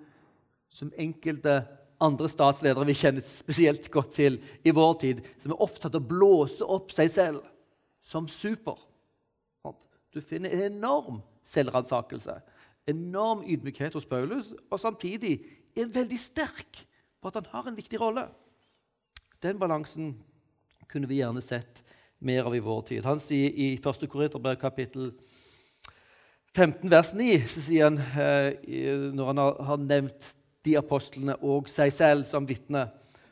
som 0.73 0.93
enkelte 0.97 1.61
andre 2.01 2.29
statsledere 2.31 2.87
vi 2.87 2.97
kjenner 2.97 3.25
spesielt 3.27 3.91
godt 3.93 4.15
til 4.17 4.39
i 4.65 4.73
vår 4.75 4.95
tid, 5.03 5.23
som 5.43 5.53
er 5.53 5.65
opptatt 5.65 5.97
av 5.97 6.05
å 6.05 6.09
blåse 6.09 6.65
opp 6.65 6.93
seg 6.97 7.11
selv 7.13 7.43
som 8.05 8.29
super. 8.31 8.79
Du 10.15 10.23
finner 10.25 10.55
en 10.55 10.79
enorm 10.79 11.21
selvransakelse, 11.45 12.39
enorm 12.89 13.43
ydmykhet 13.45 13.97
hos 13.99 14.09
Paulus, 14.09 14.55
og 14.71 14.81
samtidig 14.81 15.43
en 15.77 15.93
veldig 15.95 16.19
sterk 16.21 16.85
på 17.21 17.29
at 17.29 17.41
han 17.41 17.51
har 17.53 17.69
en 17.69 17.77
viktig 17.77 18.01
rolle. 18.01 18.25
Den 19.43 19.59
balansen 19.61 20.15
kunne 20.89 21.09
vi 21.11 21.21
gjerne 21.21 21.43
sett 21.45 21.83
mer 22.19 22.49
av 22.49 22.57
i 22.57 22.63
vår 22.65 22.81
tid. 22.89 23.05
Han 23.07 23.21
sier 23.23 23.53
i 23.53 23.75
1. 23.77 24.09
Korinterbrev 24.11 24.57
kapittel 24.59 25.13
15, 26.59 26.91
vers 26.91 27.13
9, 27.15 27.27
så 27.47 27.63
sier 27.63 27.87
han, 27.87 27.99
eh, 28.19 29.13
når 29.15 29.29
han 29.31 29.41
har 29.69 29.83
nevnt 29.83 30.33
de 30.67 30.75
apostlene 30.79 31.37
og 31.47 31.69
seg 31.71 31.93
selv 31.95 32.27
som 32.27 32.49
vitne 32.49 32.89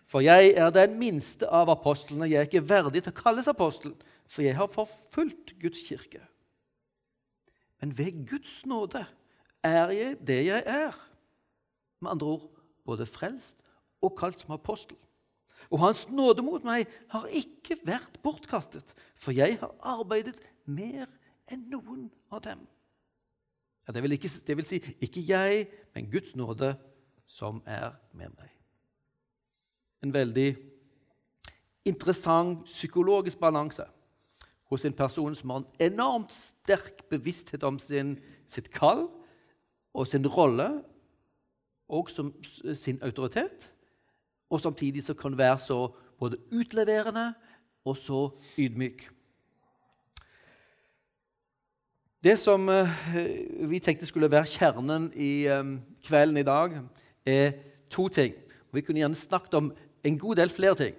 For 0.07 0.23
jeg 0.23 0.53
er 0.55 0.71
den 0.71 0.93
minste 1.01 1.49
av 1.51 1.67
apostlene. 1.73 2.29
Jeg 2.31 2.39
er 2.39 2.47
ikke 2.47 2.69
verdig 2.69 3.01
til 3.03 3.11
å 3.11 3.19
kalles 3.19 3.49
apostel, 3.51 3.97
for 4.31 4.45
jeg 4.47 4.55
har 4.55 4.71
forfulgt 4.71 5.57
Guds 5.59 5.81
kirke. 5.83 6.21
Men 7.83 7.97
ved 7.99 8.21
Guds 8.31 8.61
nåde 8.71 9.03
er 9.67 9.91
jeg 9.91 10.21
det 10.23 10.39
jeg 10.47 10.63
er. 10.63 10.95
Med 11.99 12.13
andre 12.15 12.37
ord 12.37 12.47
både 12.87 13.09
frelst 13.11 13.59
og 13.99 14.15
kalt 14.21 14.47
som 14.47 14.55
apostel. 14.55 14.95
Og 15.75 15.83
hans 15.83 16.07
nåde 16.07 16.47
mot 16.47 16.63
meg 16.63 16.87
har 17.11 17.27
ikke 17.35 17.81
vært 17.83 18.23
bortkastet, 18.23 18.95
for 19.19 19.35
jeg 19.35 19.59
har 19.59 19.75
arbeidet 19.83 20.39
mer 20.71 21.11
enn 21.51 21.67
noen 21.75 22.07
av 22.31 22.47
dem. 22.47 22.63
Ja, 23.87 23.93
det, 23.93 24.03
vil 24.03 24.13
ikke, 24.13 24.31
det 24.47 24.57
vil 24.57 24.67
si 24.67 24.81
ikke 25.01 25.23
jeg, 25.29 25.67
men 25.95 26.11
Guds 26.11 26.35
nåde 26.37 26.75
som 27.27 27.63
er 27.67 27.93
med 28.13 28.33
meg. 28.35 28.51
En 30.03 30.15
veldig 30.15 30.57
interessant 31.87 32.65
psykologisk 32.67 33.39
balanse 33.39 33.87
hos 34.71 34.85
en 34.85 34.97
person 34.97 35.35
som 35.39 35.51
har 35.51 35.63
en 35.63 35.93
enormt 35.93 36.35
sterk 36.35 37.05
bevissthet 37.11 37.63
om 37.63 37.79
sin, 37.79 38.17
sitt 38.51 38.73
kall 38.75 39.07
og 39.95 40.07
sin 40.11 40.27
rolle, 40.27 40.83
og 41.89 42.11
som, 42.11 42.33
sin 42.75 42.99
autoritet, 43.07 43.71
og 44.51 44.61
samtidig 44.61 45.05
som 45.07 45.17
kan 45.17 45.39
være 45.39 45.59
så 45.59 45.79
både 46.19 46.41
utleverende 46.51 47.29
og 47.85 47.97
så 47.97 48.31
ydmyk. 48.59 49.07
Det 52.27 52.35
som 52.41 52.65
uh, 52.69 52.89
vi 53.71 53.79
tenkte 53.79 54.07
skulle 54.09 54.27
være 54.27 54.49
kjernen 54.51 55.05
i 55.15 55.47
um, 55.47 55.77
kvelden 56.09 56.41
i 56.41 56.43
dag, 56.43 56.73
er 57.23 57.53
to 57.93 58.09
ting. 58.11 58.33
Vi 58.75 58.83
kunne 58.83 58.99
gjerne 58.99 59.19
snakket 59.19 59.55
om 59.55 59.69
en 60.03 60.19
god 60.19 60.41
del 60.41 60.51
flere 60.51 60.75
ting, 60.81 60.97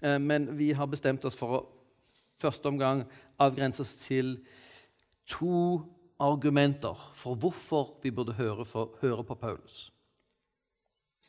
uh, 0.00 0.16
men 0.16 0.48
vi 0.56 0.70
har 0.72 0.88
bestemt 0.88 1.28
oss 1.28 1.36
for 1.36 1.58
å 1.58 1.60
første 2.40 2.72
omgang 2.72 3.04
avgrenses 3.36 3.92
til 4.00 4.38
to 5.28 5.82
argumenter 6.16 6.96
for 7.20 7.36
hvorfor 7.36 7.98
vi 8.00 8.14
burde 8.14 8.40
høre, 8.40 8.64
for, 8.64 8.96
høre 9.04 9.28
på 9.28 9.36
Paulus. 9.44 9.90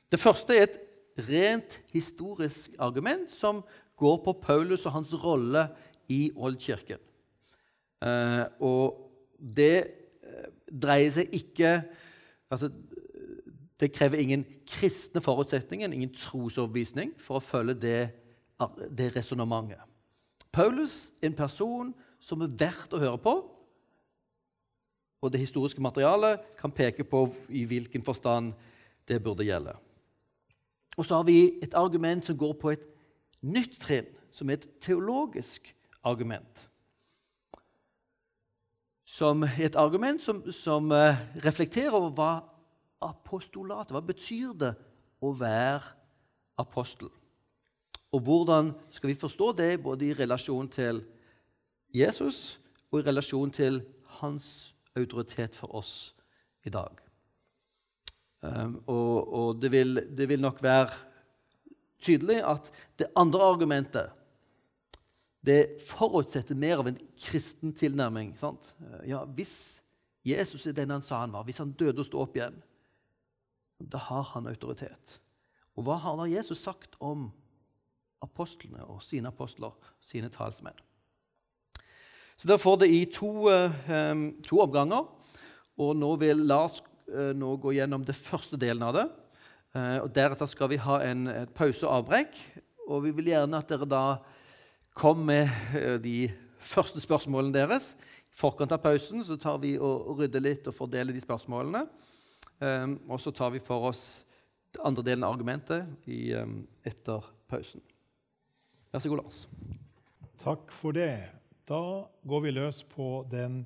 Det 0.08 0.24
første 0.24 0.56
er 0.56 0.70
et 0.70 0.82
rent 1.28 1.82
historisk 1.92 2.80
argument 2.80 3.28
som 3.28 3.66
går 4.00 4.22
på 4.24 4.40
Paulus 4.48 4.88
og 4.88 5.02
hans 5.02 5.18
rolle 5.20 5.68
i 6.08 6.30
Oldkirken. 6.32 7.10
Uh, 8.00 8.48
og 8.64 9.10
det 9.44 9.78
uh, 10.24 10.50
dreier 10.72 11.12
seg 11.12 11.34
ikke 11.36 11.76
altså, 12.52 12.72
Det 13.80 13.92
krever 13.92 14.22
ingen 14.22 14.46
kristne 14.70 15.20
forutsetninger, 15.22 15.92
ingen 15.92 16.14
trosoverbevisning, 16.16 17.10
for 17.20 17.40
å 17.40 17.44
følge 17.44 17.74
det, 17.76 18.02
det 18.96 19.10
resonnementet. 19.16 19.82
Paulus 20.54 21.12
en 21.26 21.34
person 21.36 21.90
som 22.24 22.46
er 22.46 22.54
verdt 22.56 22.94
å 22.96 23.02
høre 23.02 23.20
på. 23.20 23.34
Og 25.24 25.32
det 25.34 25.42
historiske 25.42 25.82
materialet 25.84 26.42
kan 26.60 26.72
peke 26.72 27.04
på 27.08 27.26
i 27.50 27.66
hvilken 27.68 28.06
forstand 28.06 28.54
det 29.08 29.20
burde 29.24 29.48
gjelde. 29.48 29.76
Og 30.98 31.06
så 31.06 31.20
har 31.20 31.28
vi 31.28 31.58
et 31.64 31.74
argument 31.74 32.26
som 32.26 32.38
går 32.38 32.54
på 32.62 32.74
et 32.76 32.84
nytt 33.42 33.80
trinn, 33.82 34.08
som 34.32 34.50
er 34.50 34.60
et 34.60 34.68
teologisk 34.84 35.72
argument. 36.04 36.68
Som 39.14 39.44
et 39.46 39.76
argument 39.78 40.22
som, 40.22 40.40
som 40.52 40.90
uh, 40.92 41.14
reflekterer 41.46 41.94
over 41.94 42.14
hva 42.18 42.32
apostolatet 43.04 43.94
Hva 43.94 44.02
betyr 44.02 44.56
det 44.58 44.72
å 45.22 45.34
være 45.38 45.84
apostel? 46.62 47.12
Og 48.14 48.22
hvordan 48.26 48.72
skal 48.94 49.12
vi 49.12 49.20
forstå 49.20 49.52
det 49.58 49.70
både 49.84 50.08
i 50.08 50.16
relasjon 50.18 50.70
til 50.72 51.02
Jesus 51.94 52.60
og 52.92 53.02
i 53.02 53.06
relasjon 53.08 53.54
til 53.54 53.82
hans 54.20 54.48
autoritet 54.98 55.56
for 55.58 55.74
oss 55.78 56.14
i 56.66 56.74
dag? 56.74 56.98
Um, 58.44 58.80
og, 58.88 59.34
og 59.34 59.62
det, 59.62 59.72
vil, 59.72 59.96
det, 60.18 60.28
vil, 60.30 60.42
nok 60.42 60.62
være 60.64 60.90
tydelig 62.04 62.42
at 62.44 62.70
det 63.00 63.14
andre 63.16 63.46
argumentet 63.46 64.23
det 65.44 65.82
forutsetter 65.84 66.56
mer 66.56 66.80
av 66.80 66.88
en 66.88 67.00
kristen 67.20 67.74
tilnærming. 67.76 68.34
Sant? 68.40 68.70
Ja, 69.08 69.26
Hvis 69.26 69.82
Jesus 70.24 70.66
er 70.68 70.76
den 70.78 70.94
han 70.94 71.04
sa 71.04 71.20
han 71.20 71.34
var, 71.36 71.44
hvis 71.44 71.60
han 71.60 71.76
døde 71.76 72.00
og 72.00 72.08
sto 72.08 72.22
opp 72.24 72.38
igjen, 72.38 72.56
da 73.80 74.00
har 74.00 74.24
han 74.32 74.48
autoritet. 74.48 75.20
Og 75.76 75.84
hva 75.88 75.98
har 76.00 76.16
da 76.20 76.30
Jesus 76.32 76.62
sagt 76.64 76.96
om 77.04 77.28
apostlene 78.24 78.86
og 78.88 79.02
sine 79.04 79.34
apostler, 79.34 79.74
sine 80.00 80.30
talsmenn. 80.32 80.78
Så 82.38 82.48
Der 82.48 82.58
får 82.58 82.80
det 82.80 82.90
i 82.90 83.06
to, 83.06 83.50
eh, 83.50 84.16
to 84.48 84.60
omganger. 84.60 85.06
Og 85.78 85.96
nå 85.96 86.16
vil 86.20 86.38
Lars 86.48 86.82
eh, 87.08 87.34
nå 87.34 87.58
gå 87.58 87.74
gjennom 87.74 88.06
det 88.06 88.16
første 88.16 88.58
delen 88.58 88.84
av 88.84 88.94
det. 88.94 89.10
Eh, 89.76 90.00
og 90.00 90.14
Deretter 90.14 90.48
skal 90.48 90.70
vi 90.70 90.78
ha 90.78 91.02
en 91.04 91.48
pause 91.54 91.86
og 91.88 92.04
avbrekk. 92.04 92.40
Og 92.88 93.04
vi 93.04 93.12
vil 93.12 93.26
gjerne 93.34 93.58
at 93.58 93.68
dere 93.70 93.86
da 93.86 94.04
kommer 94.94 95.26
med 95.26 96.04
de 96.04 96.18
første 96.64 97.02
spørsmålene 97.04 97.56
deres. 97.56 97.94
I 98.34 98.38
forkant 98.38 98.74
av 98.74 98.82
pausen 98.84 99.24
så 99.26 99.38
tar 99.42 99.60
vi 99.62 99.76
og 99.78 100.20
rydder 100.20 100.44
litt 100.44 100.68
og 100.70 100.78
fordeler 100.78 101.14
de 101.14 101.22
spørsmålene. 101.24 101.86
Og 103.10 103.20
så 103.22 103.34
tar 103.36 103.54
vi 103.54 103.62
for 103.64 103.90
oss 103.90 104.24
andre 104.82 105.06
delen 105.06 105.26
av 105.26 105.36
argumentet 105.36 106.10
i, 106.10 106.32
etter 106.86 107.26
pausen. 107.50 107.84
Vær 108.94 109.04
så 109.04 109.10
god, 109.10 109.24
Lars. 109.24 109.44
Takk 110.44 110.74
for 110.74 110.96
det. 110.96 111.18
Da 111.66 112.06
går 112.28 112.42
vi 112.44 112.52
løs 112.52 112.84
på 112.84 113.24
den, 113.32 113.64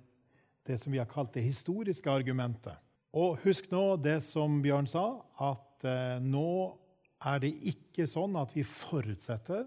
det 0.68 0.78
som 0.80 0.94
vi 0.94 1.00
har 1.02 1.10
kalt 1.10 1.34
det 1.36 1.46
historiske 1.46 2.12
argumentet. 2.12 2.76
Og 3.18 3.40
husk 3.42 3.72
nå 3.72 3.96
det 4.04 4.20
som 4.26 4.60
Bjørn 4.62 4.90
sa, 4.90 5.08
at 5.42 5.88
eh, 5.88 6.20
nå 6.22 6.78
er 7.26 7.42
det 7.42 7.54
ikke 7.72 8.06
sånn 8.10 8.36
at 8.38 8.54
vi 8.54 8.66
forutsetter 8.68 9.66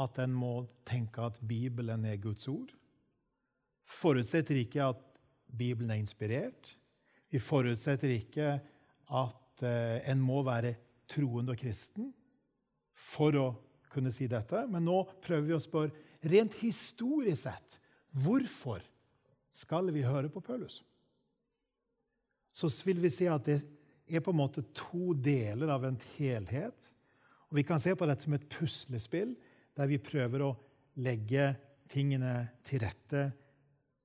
at 0.00 0.18
en 0.22 0.32
må 0.34 0.64
tenke 0.86 1.22
at 1.22 1.38
Bibelen 1.46 2.06
er 2.08 2.20
Guds 2.22 2.48
ord. 2.50 2.72
Forutsetter 3.84 4.58
ikke 4.58 4.88
at 4.90 5.02
Bibelen 5.54 5.92
er 5.94 6.00
inspirert. 6.02 6.72
Vi 7.30 7.38
forutsetter 7.42 8.10
ikke 8.14 8.48
at 9.14 9.64
eh, 9.66 10.00
en 10.10 10.22
må 10.22 10.42
være 10.46 10.74
troende 11.10 11.54
og 11.54 11.60
kristen 11.60 12.10
for 12.94 13.36
å 13.38 13.46
kunne 13.92 14.10
si 14.14 14.26
dette, 14.30 14.64
men 14.70 14.86
nå 14.86 15.04
prøver 15.22 15.46
vi 15.46 15.54
å 15.54 15.62
spørre 15.62 16.30
rent 16.30 16.56
historisk 16.58 17.44
sett 17.44 17.78
hvorfor 18.24 18.82
skal 19.54 19.90
vi 19.94 20.02
høre 20.06 20.30
på 20.32 20.42
Paulus? 20.42 20.80
Så 22.54 22.70
vil 22.86 23.00
vi 23.02 23.10
si 23.10 23.26
at 23.30 23.46
det 23.46 23.60
er 24.06 24.22
på 24.22 24.34
en 24.34 24.38
måte 24.38 24.64
to 24.74 25.14
deler 25.14 25.70
av 25.74 25.86
en 25.86 25.98
helhet. 26.16 26.90
Og 27.50 27.58
Vi 27.58 27.64
kan 27.66 27.80
se 27.82 27.94
på 27.94 28.06
dette 28.06 28.26
som 28.26 28.34
et 28.34 28.48
puslespill, 28.50 29.34
der 29.74 29.90
vi 29.90 29.98
prøver 30.02 30.44
å 30.46 30.52
legge 31.02 31.50
tingene 31.90 32.34
til 32.64 32.82
rette 32.84 33.24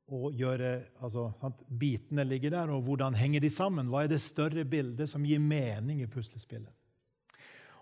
og 0.09 0.33
gjøre 0.33 0.71
altså, 1.03 1.27
sant? 1.39 1.61
Bitene 1.69 2.25
ligger 2.25 2.53
der, 2.55 2.71
og 2.73 2.81
hvordan 2.87 3.17
henger 3.17 3.43
de 3.43 3.51
sammen? 3.53 3.91
Hva 3.91 4.03
er 4.03 4.11
det 4.11 4.21
større 4.23 4.65
bildet 4.65 5.09
som 5.11 5.25
gir 5.25 5.41
mening 5.41 6.01
i 6.01 6.09
puslespillet? 6.09 6.73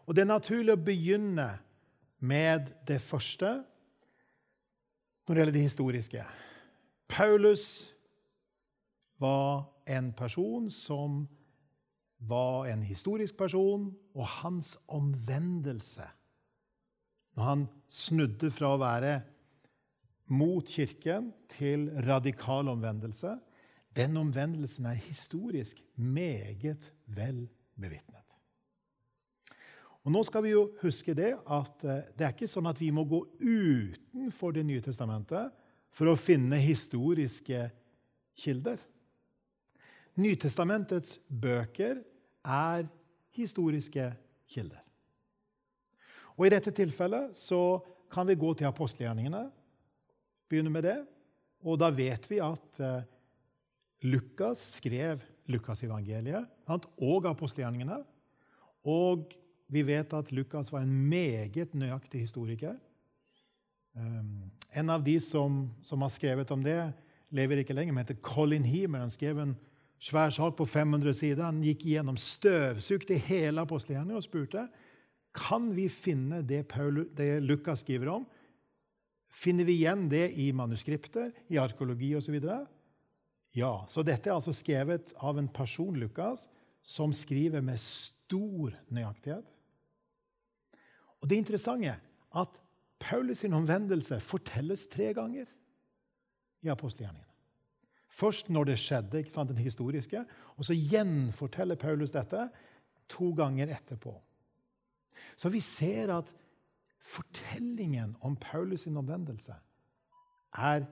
Og 0.08 0.16
Det 0.16 0.24
er 0.24 0.30
naturlig 0.30 0.76
å 0.76 0.80
begynne 0.80 1.48
med 2.20 2.72
det 2.88 3.02
første 3.04 3.58
når 5.28 5.34
det 5.34 5.42
gjelder 5.42 5.56
det 5.58 5.66
historiske. 5.66 6.26
Paulus 7.12 7.66
var 9.20 9.68
en 9.88 10.14
person 10.16 10.70
som 10.72 11.26
var 12.18 12.70
en 12.72 12.82
historisk 12.82 13.38
person, 13.38 13.92
og 14.16 14.26
hans 14.42 14.78
omvendelse 14.88 16.08
Når 17.38 17.44
han 17.46 17.66
snudde 17.88 18.50
fra 18.52 18.74
å 18.74 18.82
være 18.82 19.20
mot 20.34 20.66
Kirken 20.68 21.30
til 21.54 21.88
radikal 22.04 22.68
omvendelse 22.74 23.38
Den 23.98 24.18
omvendelsen 24.20 24.86
er 24.86 24.98
historisk 25.00 25.80
meget 25.96 26.92
vel 27.06 27.48
bevitnet. 27.78 28.26
Og 30.06 30.14
nå 30.14 30.22
skal 30.24 30.44
vi 30.46 30.54
jo 30.54 30.68
huske 30.84 31.16
det 31.18 31.34
at 31.36 31.84
eh, 31.84 32.04
det 32.16 32.26
er 32.26 32.36
ikke 32.36 32.48
sånn 32.48 32.70
at 32.70 32.80
vi 32.80 32.92
må 32.94 33.04
gå 33.10 33.24
utenfor 33.42 34.54
Det 34.54 34.64
nye 34.68 34.84
testamentet 34.86 35.56
for 35.92 36.12
å 36.12 36.20
finne 36.20 36.60
historiske 36.62 37.64
kilder. 38.38 38.78
Nytestamentets 40.18 41.18
bøker 41.28 42.00
er 42.46 42.86
historiske 43.36 44.12
kilder. 44.50 44.87
Og 46.38 46.48
I 46.48 46.54
dette 46.54 46.74
tilfellet 46.76 47.36
så 47.38 47.80
kan 48.14 48.28
vi 48.30 48.38
gå 48.40 48.54
til 48.56 48.70
apostelgjerningene, 48.70 49.48
begynne 50.48 50.72
med 50.72 50.86
det. 50.86 50.98
Og 51.66 51.80
da 51.82 51.90
vet 51.92 52.30
vi 52.30 52.38
at 52.44 52.82
eh, 52.84 53.08
Lukas 54.06 54.62
skrev 54.78 55.24
Lukasevangeliet 55.50 56.46
og 56.70 57.28
apostelgjerningene. 57.30 58.02
Og 58.88 59.34
vi 59.72 59.84
vet 59.88 60.14
at 60.16 60.32
Lukas 60.32 60.72
var 60.72 60.86
en 60.86 60.94
meget 61.10 61.74
nøyaktig 61.76 62.22
historiker. 62.28 62.78
Um, 63.98 64.52
en 64.72 64.92
av 64.94 65.04
de 65.04 65.18
som, 65.24 65.66
som, 65.82 66.04
har 66.06 66.12
skrevet 66.14 66.52
om 66.54 66.64
det, 66.64 66.78
lever 67.34 67.64
ikke 67.64 67.76
lenger, 67.76 67.96
men 67.96 68.06
heter 68.06 68.22
Colin 68.24 68.68
Heamer. 68.68 69.04
Han 69.04 69.12
skrev 69.12 69.40
en 69.42 69.56
svær 70.00 70.30
sak 70.32 70.56
på 70.60 70.68
500 70.70 71.16
sider. 71.18 71.48
Han 71.48 71.64
gikk 71.66 71.88
gjennom 71.90 72.20
støvsugd 72.22 73.12
i 73.12 73.22
hele 73.28 73.64
apostelgjerningen 73.66 74.20
og 74.20 74.28
spurte 74.28 74.68
Kan 75.36 75.70
vi 75.76 75.88
finne 75.90 76.42
det, 76.42 76.64
det 77.18 77.30
Lukas 77.44 77.84
skriver 77.84 78.10
om? 78.16 78.26
Finner 79.30 79.68
vi 79.68 79.78
igjen 79.82 80.08
det 80.10 80.32
i 80.40 80.52
manuskripter, 80.56 81.32
i 81.48 81.60
arkeologi 81.62 82.14
osv.? 82.18 82.40
Ja. 83.58 83.74
Så 83.90 84.04
dette 84.06 84.30
er 84.30 84.38
altså 84.38 84.54
skrevet 84.56 85.14
av 85.18 85.38
en 85.38 85.50
person, 85.50 85.98
Lukas, 86.00 86.48
som 86.82 87.14
skriver 87.14 87.62
med 87.62 87.80
stor 87.82 88.74
nøyaktighet. 88.94 89.52
Og 91.22 91.30
Det 91.30 91.38
interessante 91.38 91.92
er 91.92 92.02
at 92.38 92.62
Paulus' 93.00 93.44
sin 93.44 93.54
omvendelse 93.54 94.20
fortelles 94.24 94.88
tre 94.88 95.12
ganger 95.14 95.46
i 96.64 96.70
apostelgjerningene. 96.70 97.26
Først 98.08 98.50
når 98.50 98.72
det 98.72 98.78
skjedde, 98.82 99.20
ikke 99.20 99.34
sant, 99.34 99.52
den 99.52 99.62
historiske, 99.62 100.24
og 100.56 100.66
så 100.66 100.74
gjenforteller 100.74 101.78
Paulus 101.78 102.14
dette 102.16 102.48
to 103.12 103.34
ganger 103.38 103.70
etterpå. 103.76 104.14
Så 105.38 105.52
vi 105.54 105.62
ser 105.62 106.12
at 106.18 106.34
fortellingen 107.04 108.16
om 108.26 108.38
Paulus' 108.42 108.88
sin 108.88 108.98
omvendelse 108.98 109.56
er 110.58 110.88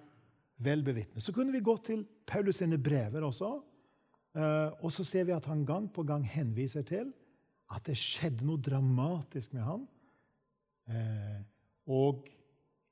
vel 0.61 0.83
bevitnet. 0.85 1.23
Så 1.23 1.33
kunne 1.33 1.51
vi 1.51 1.63
gå 1.65 1.77
til 1.83 2.05
Paulus' 2.31 2.61
sine 2.61 2.77
brever 2.77 3.25
også. 3.25 3.51
Eh, 4.35 4.69
og 4.83 4.91
så 4.91 5.03
ser 5.03 5.23
vi 5.23 5.35
at 5.35 5.45
han 5.45 5.65
gang 5.65 5.89
på 5.93 6.03
gang 6.03 6.25
henviser 6.27 6.85
til 6.85 7.13
at 7.73 7.85
det 7.87 7.97
skjedde 7.97 8.45
noe 8.45 8.61
dramatisk 8.61 9.53
med 9.55 9.65
han. 9.65 9.85
Eh, 10.85 11.39
og 11.89 12.27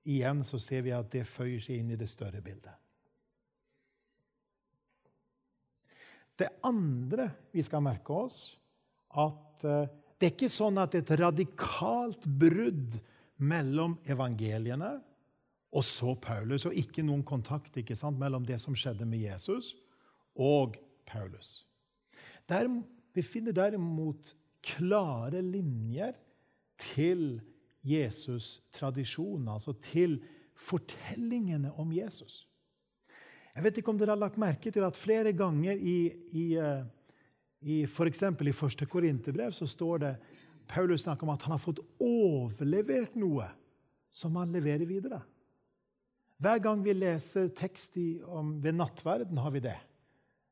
igjen 0.10 0.42
så 0.48 0.60
ser 0.60 0.82
vi 0.88 0.94
at 0.96 1.12
det 1.14 1.28
føyer 1.30 1.62
seg 1.62 1.82
inn 1.82 1.94
i 1.94 2.00
det 2.00 2.10
større 2.10 2.42
bildet. 2.42 2.74
Det 6.34 6.50
andre 6.66 7.30
vi 7.54 7.62
skal 7.62 7.84
merke 7.86 8.16
oss, 8.26 8.56
at 9.14 9.66
eh, 9.70 9.92
det 10.24 10.30
er 10.30 10.36
ikke 10.38 10.48
sånn 10.48 10.78
at 10.80 10.94
et 10.96 11.10
radikalt 11.20 12.24
brudd 12.40 12.94
mellom 13.44 13.98
evangeliene 14.08 14.94
og 15.74 15.84
så 15.84 16.14
Paulus, 16.16 16.64
og 16.64 16.78
ikke 16.80 17.04
noen 17.04 17.26
kontakt 17.28 17.76
ikke 17.82 17.98
sant, 18.00 18.16
mellom 18.22 18.46
det 18.48 18.56
som 18.62 18.78
skjedde 18.78 19.04
med 19.10 19.20
Jesus, 19.20 19.74
og 20.40 20.78
Paulus. 21.10 21.66
Der, 22.48 22.70
vi 23.12 23.26
finner 23.26 23.52
derimot 23.58 24.32
klare 24.64 25.44
linjer 25.44 26.16
til 26.80 27.42
Jesus' 27.84 28.62
tradisjon, 28.72 29.50
altså 29.52 29.76
til 29.92 30.22
fortellingene 30.56 31.74
om 31.76 31.92
Jesus. 31.92 32.46
Jeg 33.58 33.68
vet 33.68 33.84
ikke 33.84 33.92
om 33.92 34.00
dere 34.00 34.16
har 34.16 34.24
lagt 34.24 34.40
merke 34.40 34.72
til 34.72 34.88
at 34.88 34.98
flere 34.98 35.36
ganger 35.36 35.76
i, 35.76 35.98
i, 36.32 36.46
eh, 36.56 36.86
i 37.64 37.84
f.eks. 37.88 38.24
i 38.24 38.56
første 38.56 38.88
Korinterbrev 38.90 39.54
så 39.56 39.68
står 39.70 40.02
det 40.04 40.14
Paulus 40.68 41.04
snakker 41.04 41.28
om 41.28 41.34
at 41.34 41.44
han 41.46 41.56
har 41.56 41.62
fått 41.62 41.82
overlevert 42.04 43.16
noe 43.20 43.48
som 44.14 44.36
han 44.40 44.52
leverer 44.54 44.88
videre. 44.88 45.22
Hver 46.44 46.60
gang 46.64 46.82
vi 46.84 46.96
leser 46.96 47.50
tekst 47.56 47.98
i, 47.98 48.18
om, 48.24 48.58
ved 48.64 48.76
nattverden, 48.76 49.38
har 49.40 49.54
vi 49.54 49.64
det. 49.64 49.78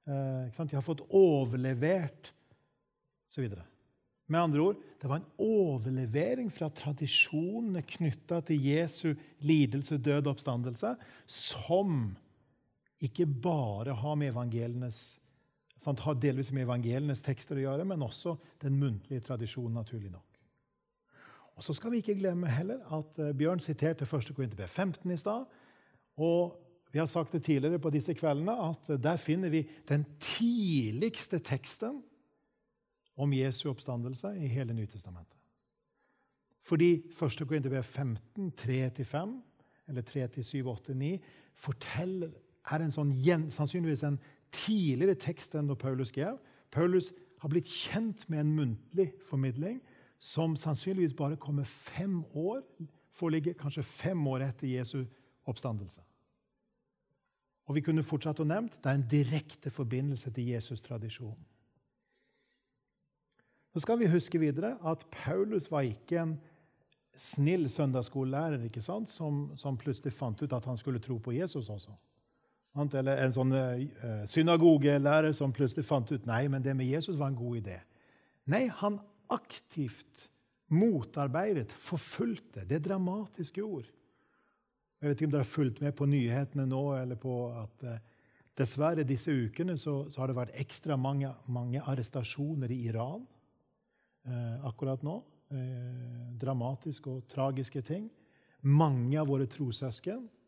Eh, 0.07 0.61
de 0.61 0.77
har 0.77 0.85
fått 0.85 1.03
overlevert 1.09 2.31
osv. 3.27 3.51
Med 4.31 4.39
andre 4.39 4.63
ord, 4.63 4.83
det 5.01 5.09
var 5.09 5.19
en 5.19 5.31
overlevering 5.43 6.51
fra 6.53 6.69
tradisjonene 6.71 7.83
knytta 7.83 8.39
til 8.47 8.63
Jesu 8.63 9.09
lidelse, 9.43 9.99
død 9.99 10.29
og 10.29 10.35
oppstandelse, 10.35 10.93
som 11.27 12.13
ikke 13.01 13.25
bare 13.25 13.97
har 13.97 14.15
med 14.15 14.31
evangelienes 14.31 15.20
sant, 15.81 16.03
har 16.05 16.19
delvis 16.21 16.51
med 16.53 16.67
evangelienes 16.67 17.23
tekster 17.25 17.57
å 17.57 17.63
gjøre, 17.65 17.85
men 17.89 18.05
også 18.05 18.35
den 18.61 18.77
muntlige 18.79 19.23
tradisjonen, 19.25 19.79
naturlig 19.81 20.11
nok. 20.13 20.27
Og 21.57 21.63
Så 21.65 21.73
skal 21.77 21.91
vi 21.93 22.01
ikke 22.01 22.17
glemme 22.17 22.49
heller 22.49 22.81
at 22.95 23.17
eh, 23.21 23.33
Bjørn 23.37 23.59
siterte 23.61 24.05
1. 24.07 24.31
Korinterbrev 24.35 24.67
15 24.67 25.11
i 25.11 25.17
stad. 25.19 25.45
Og 26.17 26.55
vi 26.91 26.99
har 26.99 27.05
sagt 27.05 27.33
det 27.33 27.43
tidligere 27.43 27.79
på 27.79 27.91
disse 27.93 28.13
kveldene 28.17 28.55
at 28.69 28.89
der 29.01 29.19
finner 29.21 29.49
vi 29.49 29.61
den 29.89 30.05
tidligste 30.19 31.39
teksten 31.39 32.01
om 33.15 33.33
Jesu 33.33 33.69
oppstandelse 33.69 34.33
i 34.41 34.49
hele 34.49 34.73
Nytestamentet. 34.73 35.37
Fordi 36.61 36.93
1. 37.13 37.47
Korinterbrev 37.47 37.83
15, 37.83 38.51
3-5, 38.57 39.37
eller 39.87 40.01
3-7, 40.01 40.63
8-9, 40.65 41.17
forteller, 41.55 42.31
er 42.71 42.83
en 42.83 42.93
sånn, 42.93 43.15
sannsynligvis 43.49 44.03
en 44.05 44.19
tidligere 44.51 45.15
tekst 45.19 45.55
enn 45.55 45.69
da 45.69 45.77
Paulus 45.79 46.11
skrev. 46.11 46.37
Paulus 46.71 47.11
har 47.41 47.51
blitt 47.51 47.69
kjent 47.69 48.27
med 48.29 48.43
en 48.43 48.55
muntlig 48.55 49.11
formidling 49.27 49.79
som 50.21 50.53
sannsynligvis 50.59 51.15
bare 51.17 51.39
kommer 51.41 51.65
fem 51.65 52.21
år, 52.37 52.61
foreligger 53.11 53.57
kanskje 53.57 53.83
fem 53.83 54.27
år 54.27 54.45
etter 54.45 54.69
Jesu 54.69 55.01
oppstandelse. 55.49 56.03
Og 57.65 57.77
vi 57.77 57.83
kunne 57.85 58.03
fortsatt 58.05 58.41
å 58.43 58.45
nevnt, 58.47 58.77
Det 58.83 58.89
er 58.89 58.99
en 58.99 59.07
direkte 59.07 59.69
forbindelse 59.69 60.31
til 60.31 60.47
Jesus-tradisjonen. 60.51 61.45
Så 63.73 63.79
skal 63.79 63.99
vi 63.99 64.09
huske 64.11 64.39
videre 64.39 64.75
at 64.83 65.05
Paulus 65.11 65.69
var 65.71 65.87
ikke 65.87 66.19
en 66.19 66.33
snill 67.15 67.69
søndagsskolelærer 67.69 68.65
ikke 68.67 68.81
sant? 68.83 69.09
Som, 69.09 69.51
som, 69.55 69.77
plutselig 69.77 70.13
fant 70.13 70.41
ut 70.41 70.53
at 70.53 70.65
han 70.65 70.77
skulle 70.77 70.99
tro 70.99 71.17
på 71.17 71.31
Jesus 71.31 71.69
også. 71.69 71.95
Eller 72.71 73.19
en 73.25 73.33
sånn 73.35 73.51
uh, 73.51 74.21
synagogelærer 74.31 75.33
som 75.35 75.51
plutselig 75.51 75.83
fant 75.87 76.11
ut 76.13 76.27
nei, 76.29 76.45
men 76.47 76.63
det 76.63 76.75
med 76.77 76.87
Jesus 76.87 77.17
var 77.19 77.33
en 77.33 77.39
god 77.39 77.57
idé. 77.59 77.79
Nei, 78.51 78.65
han 78.79 78.99
aktivt 79.31 80.29
motarbeidet, 80.71 81.71
forfulgte. 81.71 82.63
Det 82.67 82.79
er 82.79 82.85
dramatiske 82.85 83.63
ord. 83.63 83.89
Jeg 85.01 85.09
vet 85.09 85.19
ikke 85.19 85.27
om 85.27 85.33
dere 85.33 85.43
har 85.43 85.49
fulgt 85.49 85.81
med 85.81 85.95
på 85.97 86.07
nyhetene 86.07 86.67
nå. 86.69 86.81
eller 86.99 87.19
på 87.19 87.35
at 87.57 87.85
eh, 87.89 88.01
Dessverre 88.61 89.05
disse 89.07 89.31
ukene 89.31 89.77
så, 89.79 90.09
så, 90.11 90.19
har 90.21 90.29
det 90.29 90.35
vært 90.35 90.57
ekstra 90.59 90.97
mange, 90.99 91.29
mange 91.47 91.79
arrestasjoner 91.87 92.71
i 92.75 92.81
Iran 92.89 93.23
eh, 94.27 94.65
akkurat 94.67 95.01
nå. 95.07 95.15
Eh, 95.55 96.27
dramatiske 96.41 97.09
og 97.09 97.23
tragiske 97.31 97.81
ting. 97.87 98.09
Mange 98.67 99.17
av 99.21 99.31
våre 99.31 99.47
trossøsken 99.49 100.19
eh, 100.19 100.40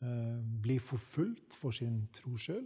blir 0.00 0.80
forfulgt 0.80 1.54
for 1.58 1.76
sin 1.76 2.06
tro 2.16 2.36
sjøl. 2.40 2.64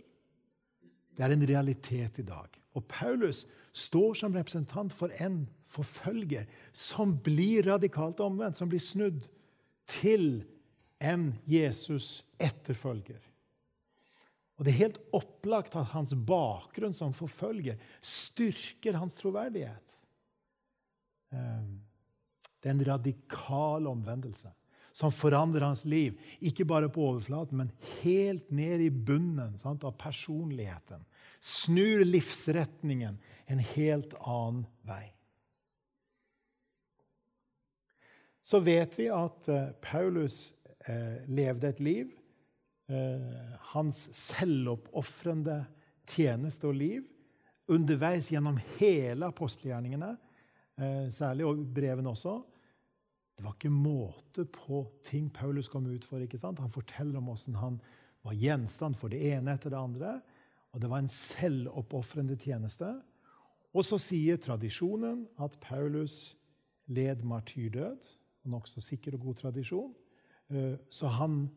Det 1.15 1.25
er 1.25 1.35
en 1.35 1.47
realitet 1.47 2.19
i 2.19 2.27
dag. 2.27 2.59
Og 2.75 2.87
Paulus 2.91 3.45
står 3.75 4.15
som 4.19 4.35
representant 4.35 4.95
for 4.95 5.15
en 5.23 5.45
forfølger 5.71 6.47
som 6.73 7.17
blir 7.23 7.67
radikalt 7.67 8.23
omvendt, 8.23 8.59
som 8.59 8.71
blir 8.71 8.83
snudd 8.83 9.27
til 9.91 10.45
en 11.03 11.33
Jesus 11.47 12.25
etterfølger. 12.39 13.21
Og 14.55 14.65
Det 14.65 14.71
er 14.71 14.85
helt 14.85 15.01
opplagt 15.13 15.75
at 15.75 15.91
hans 15.95 16.15
bakgrunn 16.15 16.95
som 16.95 17.15
forfølger 17.15 17.79
styrker 18.01 18.99
hans 18.99 19.19
troverdighet. 19.19 19.97
Ehm, 21.35 21.81
det 22.63 22.71
er 22.71 22.77
en 22.77 22.87
radikal 22.87 23.91
omvendelse 23.91 24.53
som 24.95 25.13
forandrer 25.13 25.67
hans 25.67 25.83
liv. 25.85 26.15
Ikke 26.39 26.67
bare 26.69 26.89
på 26.93 27.03
overflaten, 27.11 27.59
men 27.59 27.73
helt 28.03 28.51
ned 28.55 28.85
i 28.87 28.91
bunnen 28.91 29.59
sant, 29.59 29.85
av 29.85 29.97
personligheten. 29.99 31.03
Snur 31.43 32.05
livsretningen 32.07 33.19
en 33.51 33.65
helt 33.75 34.15
annen 34.23 34.65
vei. 34.87 35.09
Så 38.45 38.61
vet 38.61 38.95
vi 38.99 39.09
at 39.13 39.49
eh, 39.49 39.73
Paulus 39.83 40.53
Eh, 40.85 41.29
levde 41.33 41.69
et 41.69 41.81
liv. 41.81 42.11
Eh, 42.93 43.53
hans 43.73 43.97
selvoppofrende 44.13 45.63
tjeneste 46.05 46.69
og 46.69 46.77
liv 46.77 47.07
underveis 47.73 48.29
gjennom 48.29 48.59
hele 48.77 49.31
apostelgjerningene, 49.31 50.11
særlig 51.09 51.47
og 51.49 51.63
brevene 51.73 52.11
også. 52.11 52.35
Det 53.35 53.45
var 53.45 53.57
ikke 53.57 53.73
måte 53.73 54.45
på 54.47 54.85
ting 55.03 55.27
Paulus 55.35 55.69
kom 55.69 55.87
ut 55.91 56.05
for. 56.07 56.23
ikke 56.23 56.39
sant? 56.39 56.63
Han 56.63 56.73
forteller 56.73 57.19
om 57.19 57.33
hvordan 57.33 57.59
han 57.59 57.81
var 58.25 58.39
gjenstand 58.39 58.97
for 58.97 59.13
det 59.13 59.21
ene 59.35 59.57
etter 59.57 59.75
det 59.75 59.81
andre. 59.81 60.15
Og 60.75 60.83
det 60.83 60.91
var 60.91 61.03
en 61.03 61.11
selvoppofrende 61.11 62.37
tjeneste. 62.41 62.89
Og 63.75 63.87
så 63.87 63.99
sier 63.99 64.39
tradisjonen 64.39 65.25
at 65.43 65.59
Paulus 65.63 66.37
led 66.87 67.25
martyrdød. 67.27 68.07
Nokså 68.51 68.83
sikker 68.85 69.17
og 69.17 69.29
god 69.29 69.41
tradisjon. 69.43 69.93
Eh, 70.51 70.77
så 70.91 71.11
han 71.19 71.49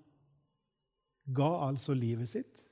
ga 1.36 1.50
altså 1.68 1.94
livet 1.98 2.30
sitt. 2.32 2.64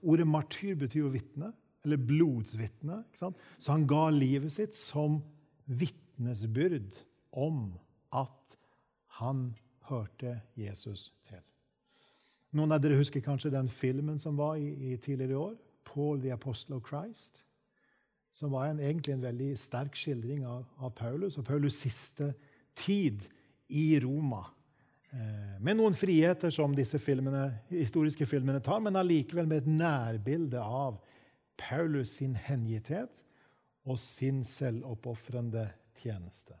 Ordet 0.00 0.26
martyr 0.28 0.76
betyr 0.78 1.02
jo 1.02 1.12
vitne, 1.12 1.50
eller 1.84 2.00
blodsvitne. 2.00 3.02
Så 3.12 3.72
han 3.72 3.86
ga 3.88 4.08
livet 4.14 4.54
sitt 4.54 4.76
som 4.78 5.20
vitnesbyrd 5.66 6.94
om 7.36 7.74
at 8.12 8.56
han 9.20 9.54
hørte 9.88 10.40
Jesus 10.56 11.12
til. 11.28 11.42
Noen 12.56 12.72
av 12.72 12.80
dere 12.82 12.98
husker 12.98 13.24
kanskje 13.24 13.52
den 13.52 13.68
filmen 13.68 14.18
som 14.22 14.36
var 14.38 14.56
i, 14.60 14.92
i 14.92 14.96
tidligere 14.96 15.32
i 15.32 15.40
år? 15.40 15.56
'Paul 15.86 16.20
the 16.20 16.32
Apostle 16.32 16.76
of 16.76 16.82
Christ'. 16.82 17.42
som 18.32 18.50
var 18.50 18.66
en, 18.66 18.80
egentlig 18.80 19.12
en 19.14 19.22
veldig 19.22 19.58
sterk 19.58 19.94
skildring 19.96 20.42
av, 20.44 20.66
av 20.76 20.90
Paulus 20.90 21.38
og 21.38 21.46
Paulus' 21.48 21.78
siste 21.80 22.34
tid 22.74 23.22
i 23.68 24.00
Roma. 24.04 24.42
Eh, 25.10 25.56
med 25.60 25.78
noen 25.78 25.96
friheter 25.96 26.52
som 26.52 26.74
disse 26.76 26.98
filmene, 27.00 27.46
historiske 27.70 28.26
filmene 28.28 28.60
tar, 28.60 28.82
men 28.84 28.98
allikevel 29.00 29.48
med 29.48 29.62
et 29.62 29.70
nærbilde 29.70 30.60
av 30.60 30.98
Paulus 31.56 32.18
sin 32.18 32.36
hengitthet 32.36 33.24
og 33.88 33.96
sin 34.02 34.44
selvoppofrende 34.44 35.70
tjeneste. 35.96 36.58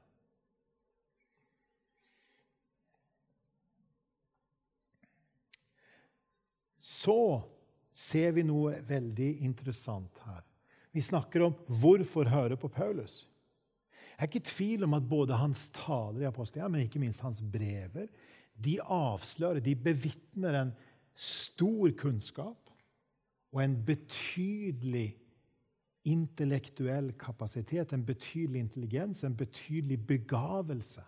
Så 6.86 7.42
ser 7.90 8.36
vi 8.36 8.44
noe 8.46 8.76
veldig 8.86 9.30
interessant 9.46 10.20
her. 10.26 10.44
Vi 10.94 11.02
snakker 11.02 11.48
om 11.48 11.56
hvorfor 11.66 12.28
høre 12.30 12.58
på 12.60 12.70
Paulus. 12.72 13.24
Jeg 14.16 14.22
er 14.22 14.30
ikke 14.30 14.40
i 14.44 14.48
tvil 14.48 14.86
om 14.86 14.94
at 14.96 15.08
både 15.08 15.36
hans 15.36 15.66
taler 15.74 16.22
i 16.22 16.28
apostelen, 16.28 16.72
men 16.72 16.86
ikke 16.86 17.02
minst 17.02 17.24
hans 17.24 17.42
brever, 17.42 18.06
de 18.56 18.78
avslører, 18.80 19.60
de 19.60 19.74
bevitner 19.76 20.56
en 20.56 20.70
stor 21.16 21.90
kunnskap 21.98 22.70
og 23.52 23.60
en 23.60 23.74
betydelig 23.84 25.10
intellektuell 26.06 27.10
kapasitet, 27.18 27.92
en 27.92 28.06
betydelig 28.06 28.62
intelligens, 28.62 29.24
en 29.24 29.36
betydelig 29.36 29.98
begavelse. 30.06 31.02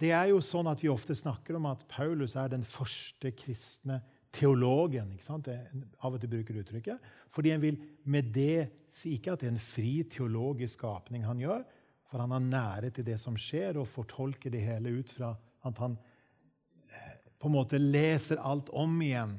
Det 0.00 0.14
er 0.16 0.30
jo 0.32 0.40
sånn 0.40 0.70
at 0.70 0.80
Vi 0.82 0.88
ofte 0.88 1.14
snakker 1.14 1.58
om 1.58 1.68
at 1.68 1.84
Paulus 1.90 2.34
er 2.40 2.48
den 2.48 2.64
første 2.64 3.34
kristne 3.36 4.00
teologen. 4.34 5.12
ikke 5.12 5.26
sant? 5.26 5.50
Av 5.50 6.14
og 6.14 6.20
til 6.20 6.30
bruker 6.32 6.60
uttrykket. 6.62 7.10
Fordi 7.34 7.52
en 7.54 7.62
vil 7.62 7.78
med 8.04 8.32
det 8.34 8.70
si 8.90 9.16
ikke 9.16 9.34
at 9.34 9.42
det 9.42 9.50
er 9.50 9.54
en 9.56 9.62
fri 9.62 9.94
teologisk 10.10 10.80
skapning 10.80 11.26
han 11.26 11.42
gjør, 11.42 11.64
for 12.10 12.22
han 12.22 12.34
har 12.34 12.42
nære 12.42 12.90
til 12.94 13.06
det 13.06 13.20
som 13.22 13.36
skjer, 13.38 13.78
og 13.78 13.88
fortolker 13.88 14.50
det 14.50 14.64
hele 14.64 14.96
ut 14.98 15.12
fra 15.14 15.34
at 15.66 15.78
han 15.78 15.96
eh, 16.90 17.16
på 17.38 17.48
en 17.48 17.54
måte 17.54 17.78
leser 17.78 18.40
alt 18.42 18.70
om 18.74 18.96
igjen, 19.02 19.36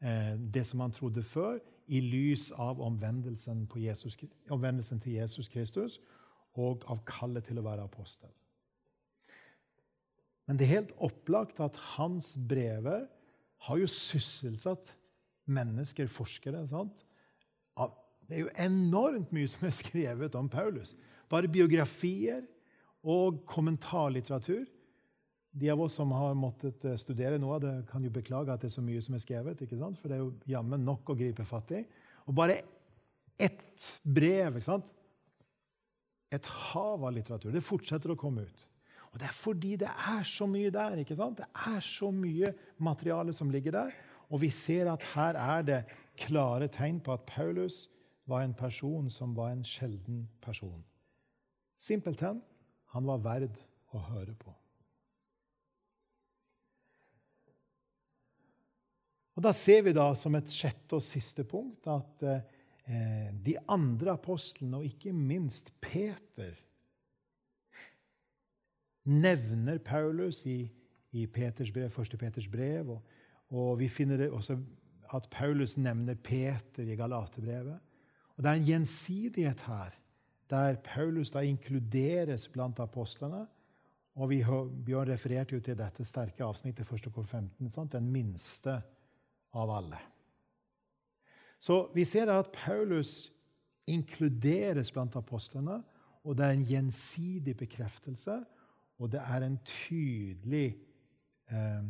eh, 0.00 0.34
det 0.36 0.66
som 0.68 0.84
han 0.84 0.92
trodde 0.92 1.24
før, 1.24 1.60
i 1.90 1.98
lys 2.04 2.50
av 2.54 2.78
omvendelsen, 2.82 3.64
Jesus, 3.82 4.18
omvendelsen 4.50 5.00
til 5.02 5.16
Jesus 5.18 5.48
Kristus 5.50 5.98
og 6.60 6.84
av 6.90 7.00
kallet 7.08 7.48
til 7.48 7.58
å 7.58 7.64
være 7.66 7.86
apostel. 7.88 8.30
Men 10.46 10.58
det 10.58 10.66
er 10.66 10.76
helt 10.80 10.92
opplagt 11.02 11.60
at 11.62 11.78
hans 11.96 12.36
brever 12.50 13.08
har 13.66 13.80
jo 13.80 13.88
sysselsatt 13.90 14.94
mennesker, 15.50 16.08
forskere. 16.10 16.62
sant? 16.68 17.04
Det 18.30 18.38
er 18.38 18.44
jo 18.44 18.52
enormt 18.62 19.32
mye 19.34 19.48
som 19.50 19.64
er 19.66 19.74
skrevet 19.74 20.36
om 20.38 20.48
Paulus. 20.48 20.94
Bare 21.30 21.50
biografier 21.50 22.44
og 23.02 23.40
kommentarlitteratur. 23.50 24.68
De 25.50 25.70
av 25.72 25.80
oss 25.82 25.96
som 25.98 26.12
har 26.14 26.36
måttet 26.38 26.84
eh, 26.86 26.98
studere 27.00 27.40
noe 27.42 27.56
av 27.56 27.64
det, 27.64 27.72
kan 27.90 28.04
jo 28.06 28.12
beklage 28.14 28.54
at 28.54 28.62
det 28.62 28.68
er 28.70 28.76
så 28.76 28.84
mye 28.86 29.02
som 29.02 29.16
er 29.18 29.24
skrevet. 29.24 29.64
ikke 29.64 29.78
sant? 29.80 29.98
For 29.98 30.06
det 30.06 30.18
er 30.18 30.22
jo 30.22 30.34
jammen 30.52 30.84
nok 30.86 31.10
å 31.10 31.18
gripe 31.18 31.46
fatt 31.48 31.74
i. 31.74 31.82
Og 32.30 32.36
bare 32.38 32.60
ett 33.34 33.88
brev. 34.04 34.60
ikke 34.60 34.68
sant? 34.68 34.92
Et 36.30 36.52
hav 36.70 37.02
av 37.02 37.16
litteratur. 37.16 37.50
Det 37.50 37.66
fortsetter 37.66 38.14
å 38.14 38.20
komme 38.20 38.46
ut. 38.46 38.66
Og 39.10 39.18
Det 39.18 39.26
er 39.26 39.34
fordi 39.34 39.76
det 39.76 39.88
er 39.88 40.22
så 40.22 40.46
mye 40.46 40.70
der. 40.70 40.96
ikke 41.02 41.16
sant? 41.16 41.38
Det 41.38 41.46
er 41.66 41.80
så 41.80 42.10
mye 42.10 42.54
materiale 42.78 43.32
som 43.32 43.50
ligger 43.50 43.72
der. 43.72 43.90
Og 44.30 44.40
vi 44.40 44.50
ser 44.50 44.92
at 44.92 45.02
her 45.14 45.34
er 45.34 45.62
det 45.62 45.84
klare 46.16 46.68
tegn 46.68 47.00
på 47.00 47.12
at 47.12 47.26
Paulus 47.26 47.88
var 48.26 48.44
en 48.44 48.54
person 48.54 49.10
som 49.10 49.34
var 49.36 49.50
en 49.50 49.64
sjelden 49.64 50.28
person. 50.42 50.84
Simpelthen 51.78 52.42
han 52.94 53.06
var 53.06 53.22
verd 53.24 53.58
å 53.94 53.98
høre 53.98 54.34
på. 54.38 54.54
Og 59.38 59.42
Da 59.42 59.52
ser 59.56 59.82
vi 59.86 59.92
da 59.96 60.10
som 60.18 60.34
et 60.36 60.52
sjette 60.52 60.98
og 60.98 61.04
siste 61.04 61.46
punkt 61.48 61.86
at 61.88 62.22
eh, 62.28 63.30
de 63.32 63.54
andre 63.72 64.12
apostlene, 64.18 64.76
og 64.76 64.84
ikke 64.84 65.14
minst 65.16 65.72
Peter, 65.80 66.52
nevner 69.04 69.78
Paulus 69.78 70.44
i, 70.46 70.70
i 71.12 71.26
Peters 71.26 71.72
brev, 71.72 71.92
1. 71.98 72.18
Peters 72.18 72.48
brev. 72.48 72.90
Og, 72.90 73.02
og, 73.50 73.78
vi 73.80 73.88
finner 73.88 74.28
også 74.30 74.58
at 75.14 75.28
Paulus 75.30 75.76
nevner 75.78 76.14
Peter 76.14 76.82
i 76.82 76.96
Galaterbrevet. 76.96 77.78
Og 78.36 78.42
Det 78.42 78.50
er 78.50 78.60
en 78.60 78.68
gjensidighet 78.68 79.60
her, 79.66 79.96
der 80.50 80.76
Paulus 80.84 81.30
da 81.30 81.42
inkluderes 81.44 82.48
blant 82.48 82.80
apostlene. 82.80 83.46
Og 84.14 84.30
vi, 84.30 84.40
Bjørn 84.84 85.12
refererte 85.12 85.54
jo 85.54 85.60
til 85.64 85.76
dette 85.78 86.04
sterke 86.04 86.44
avsnittet 86.44 86.88
1. 86.92 87.12
kor 87.14 87.24
15. 87.24 87.70
Sant? 87.70 87.92
Den 87.92 88.10
minste 88.12 88.80
av 89.54 89.70
alle. 89.70 90.00
Så 91.60 91.90
vi 91.94 92.04
ser 92.08 92.30
at 92.32 92.52
Paulus 92.52 93.30
inkluderes 93.90 94.92
blant 94.92 95.16
apostlene, 95.16 95.80
og 96.24 96.36
det 96.36 96.46
er 96.46 96.56
en 96.56 96.66
gjensidig 96.68 97.56
bekreftelse. 97.56 98.40
Og 99.00 99.10
det 99.12 99.20
er 99.24 99.44
en 99.44 99.58
tydelig 99.64 100.66
eh, 101.48 101.84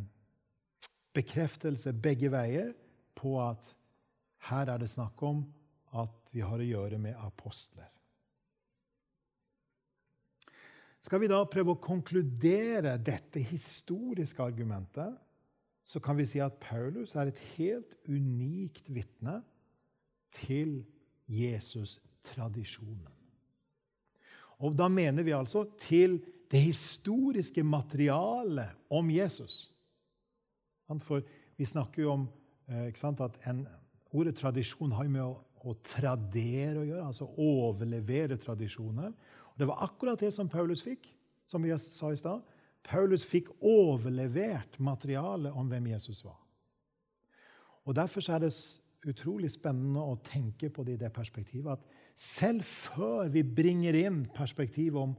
bekreftelse 1.13 1.93
begge 1.93 2.31
veier 2.31 2.71
på 3.17 3.35
at 3.43 3.67
her 4.47 4.71
er 4.71 4.81
det 4.81 4.89
snakk 4.89 5.21
om 5.27 5.43
at 5.99 6.31
vi 6.31 6.43
har 6.45 6.61
å 6.61 6.69
gjøre 6.69 6.99
med 7.01 7.19
apostler. 7.19 7.89
Skal 11.01 11.23
vi 11.23 11.29
da 11.31 11.41
prøve 11.49 11.73
å 11.73 11.81
konkludere 11.81 12.93
dette 13.01 13.41
historiske 13.41 14.43
argumentet, 14.45 15.15
så 15.83 15.99
kan 15.99 16.15
vi 16.17 16.27
si 16.29 16.39
at 16.39 16.59
Paulus 16.61 17.15
er 17.17 17.31
et 17.31 17.39
helt 17.57 17.95
unikt 18.05 18.91
vitne 18.93 19.39
til 20.31 20.83
Jesus-tradisjonen. 21.25 23.09
Og 24.61 24.77
da 24.77 24.85
mener 24.93 25.25
vi 25.25 25.33
altså 25.33 25.65
til 25.81 26.19
det 26.51 26.59
historiske 26.59 27.63
materialet 27.63 28.75
om 28.91 29.11
Jesus. 29.11 29.69
For 30.99 31.23
vi 31.55 31.65
snakker 31.65 32.03
jo 32.03 32.15
om 32.17 32.25
eh, 32.67 32.89
sant, 32.99 33.21
at 33.23 33.39
en, 33.47 33.63
Ordet 34.11 34.35
tradisjon 34.35 34.91
har 34.91 35.07
med 35.07 35.23
å, 35.23 35.37
å 35.63 35.73
tradere 35.87 36.81
å 36.81 36.83
gjøre, 36.83 37.05
altså 37.05 37.29
overlevere 37.39 38.35
tradisjoner. 38.35 39.13
Og 39.53 39.61
det 39.61 39.67
var 39.69 39.85
akkurat 39.85 40.19
det 40.19 40.33
som 40.35 40.49
Paulus 40.51 40.81
fikk, 40.83 41.07
som 41.47 41.63
vi 41.63 41.71
sa 41.79 42.09
i 42.11 42.19
stad. 42.19 42.43
Paulus 42.83 43.23
fikk 43.23 43.53
overlevert 43.63 44.75
materialet 44.83 45.55
om 45.55 45.71
hvem 45.71 45.93
Jesus 45.93 46.19
var. 46.25 46.35
Og 47.87 47.95
Derfor 47.95 48.27
er 48.35 48.43
det 48.43 48.51
utrolig 49.07 49.53
spennende 49.53 50.03
å 50.03 50.19
tenke 50.27 50.69
på 50.69 50.83
det 50.85 50.97
i 50.97 51.01
det 51.05 51.13
perspektivet 51.15 51.79
at 51.79 51.87
selv 52.17 52.67
før 52.67 53.31
vi 53.33 53.41
bringer 53.47 53.95
inn 53.97 54.25
perspektivet 54.35 54.99
om 54.99 55.15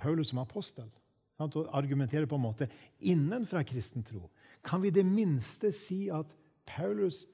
Paulus 0.00 0.32
som 0.32 0.42
apostel 0.42 0.88
sant? 1.36 1.56
og 1.56 1.70
argumenterer 1.76 2.28
på 2.28 2.38
en 2.38 2.46
måte 2.48 2.68
innenfra 3.00 3.62
kristen 3.66 4.04
tro, 4.06 4.28
kan 4.64 4.82
vi 4.82 4.92
det 4.92 5.06
minste 5.06 5.72
si 5.72 6.08
at 6.12 6.32
Paulus 6.68 7.24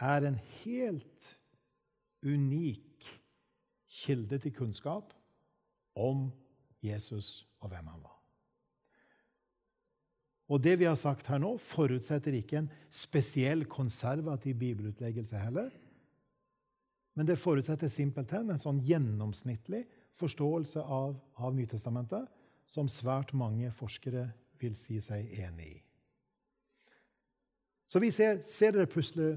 er 0.00 0.26
en 0.28 0.38
helt 0.62 1.34
unik 2.24 3.08
kilde 3.90 4.38
til 4.38 4.54
kunnskap 4.54 5.12
om 5.98 6.28
Jesus 6.84 7.46
og 7.60 7.72
hvem 7.72 7.86
han 7.90 8.02
var. 8.02 8.16
Og 10.50 10.58
det 10.62 10.80
vi 10.80 10.88
har 10.88 10.98
sagt 10.98 11.28
her 11.30 11.38
nå, 11.38 11.54
forutsetter 11.62 12.34
ikke 12.34 12.58
en 12.58 12.70
spesiell 12.90 13.64
konservativ 13.70 14.56
bibelutleggelse 14.58 15.38
heller. 15.38 15.70
Men 17.14 17.28
det 17.28 17.38
forutsetter 17.38 17.90
simpelthen 17.90 18.50
en 18.50 18.58
sånn 18.58 18.80
gjennomsnittlig 18.86 19.84
forståelse 20.20 20.82
av, 20.84 21.16
av 21.40 21.56
Nytestamentet 21.56 22.28
som 22.70 22.88
svært 22.88 23.32
mange 23.34 23.72
forskere 23.74 24.28
vil 24.60 24.76
si 24.78 25.00
seg 25.02 25.32
enig 25.40 25.70
i. 25.72 25.78
Så 27.90 27.98
vi 27.98 28.12
ser, 28.14 28.38
ser 28.46 28.76
dere 28.76 28.86
pusle, 28.86 29.32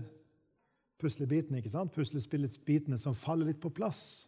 puslebitene, 1.02 1.58
ikke 1.58 1.74
sant? 1.74 1.94
puslespilletsbitene 1.96 3.00
som 3.02 3.18
faller 3.18 3.50
litt 3.50 3.62
på 3.64 3.72
plass. 3.74 4.28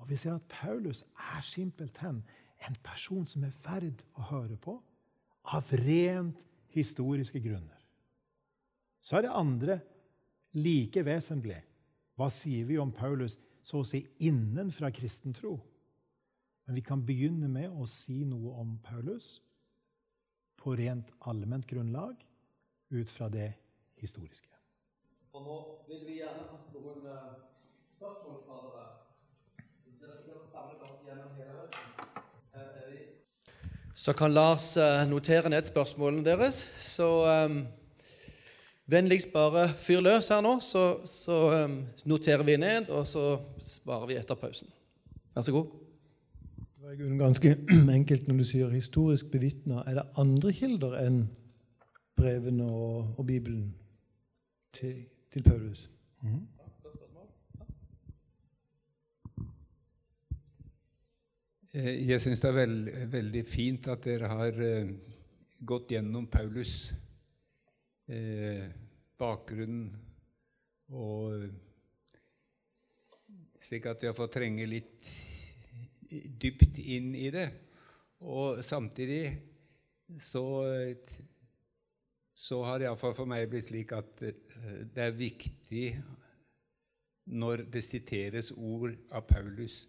Og 0.00 0.08
vi 0.08 0.16
ser 0.20 0.36
at 0.36 0.48
Paulus 0.48 1.02
er 1.34 1.44
simpelthen 1.44 2.22
en 2.64 2.78
person 2.84 3.26
som 3.28 3.44
er 3.44 3.56
verd 3.66 4.00
å 4.16 4.24
høre 4.30 4.56
på 4.56 4.78
av 5.52 5.68
rent 5.84 6.40
historiske 6.72 7.40
grunner. 7.44 7.76
Så 9.00 9.18
er 9.18 9.26
det 9.26 9.36
andre 9.36 9.78
like 10.56 11.04
vesentlig. 11.04 11.60
Hva 12.16 12.30
sier 12.32 12.64
vi 12.64 12.80
om 12.80 12.92
Paulus 12.96 13.36
så 13.60 13.82
å 13.82 13.86
si 13.86 14.00
innenfra 14.24 14.90
kristen 14.94 15.36
tro? 15.36 15.58
Men 16.66 16.74
vi 16.74 16.82
kan 16.82 17.02
begynne 17.06 17.48
med 17.48 17.70
å 17.70 17.86
si 17.86 18.24
noe 18.26 18.56
om 18.58 18.74
Paulus 18.82 19.36
på 20.58 20.74
rent 20.74 21.12
allment 21.30 21.66
grunnlag 21.70 22.18
ut 22.90 23.10
fra 23.10 23.28
det 23.30 23.52
historiske. 24.02 24.50
Og 25.36 25.44
nå 25.44 25.56
vil 25.86 26.02
vi 26.08 26.18
gjerne 26.18 26.42
ha 26.48 26.58
noen 26.74 27.06
eh, 27.12 27.30
spørsmål 27.92 28.40
fra 28.48 28.58
dere. 28.64 28.86
Dere 30.00 30.18
skal 30.18 30.42
samle 30.50 30.78
dere 30.80 30.98
gjennom 31.06 31.38
hele 31.38 31.60
høsten. 31.60 32.20
Her 32.56 32.68
er 32.82 32.90
vi. 32.96 33.06
Så 33.94 34.16
kan 34.18 34.34
Lars 34.34 34.72
eh, 34.80 35.06
notere 35.06 35.52
ned 35.52 35.70
spørsmålene 35.70 36.26
deres. 36.26 36.64
Så 36.82 37.08
um, 37.30 37.60
vennligst 38.90 39.30
bare 39.34 39.68
fyr 39.70 40.02
løs 40.02 40.32
her 40.34 40.42
nå, 40.42 40.56
så, 40.64 40.86
så 41.06 41.40
um, 41.62 41.82
noterer 42.10 42.46
vi 42.48 42.58
ned, 42.58 42.90
og 42.90 43.06
så 43.06 43.36
svarer 43.62 44.10
vi 44.10 44.18
etter 44.18 44.40
pausen. 44.40 44.72
Vær 45.36 45.46
så 45.46 45.54
god. 45.60 45.85
Var 46.86 46.92
i 46.92 47.16
ganske 47.18 47.50
enkelt 47.98 48.28
når 48.28 48.36
du 48.38 48.44
sier 48.46 48.70
historisk 48.70 49.32
bevitna. 49.32 49.80
Er 49.90 49.96
det 49.98 50.04
andre 50.22 50.52
kilder 50.54 50.92
enn 51.00 51.16
brevene 52.14 52.68
og, 52.70 53.08
og 53.18 53.26
Bibelen 53.26 53.72
til, 54.70 55.00
til 55.34 55.42
Paulus? 55.42 55.90
Mm. 56.22 56.46
Jeg 62.06 62.22
syns 62.22 62.46
det 62.46 62.52
er 62.52 62.58
veld, 62.60 62.94
veldig 63.18 63.44
fint 63.50 63.90
at 63.90 64.06
dere 64.06 64.30
har 64.30 64.64
eh, 64.70 64.94
gått 65.66 65.90
gjennom 65.90 66.30
Paulus' 66.30 66.94
eh, 68.06 68.62
bakgrunn, 69.18 69.88
og 70.94 71.48
slik 73.58 73.90
at 73.90 74.06
vi 74.06 74.14
har 74.14 74.20
fått 74.22 74.38
trenge 74.38 74.70
litt 74.70 75.16
dypt 76.10 76.78
inn 76.78 77.14
i 77.18 77.30
det. 77.34 77.48
Og 78.26 78.62
samtidig 78.64 79.24
så, 80.18 80.44
så 82.34 82.62
har 82.64 82.78
det 82.78 82.88
iallfall 82.88 83.16
for 83.16 83.28
meg 83.28 83.48
blitt 83.50 83.68
slik 83.68 83.92
at 83.96 84.22
eh, 84.24 84.84
det 84.94 85.02
er 85.08 85.18
viktig 85.18 85.86
når 87.36 87.66
det 87.74 87.82
siteres 87.82 88.52
ord 88.54 88.94
av 89.10 89.26
Paulus, 89.26 89.84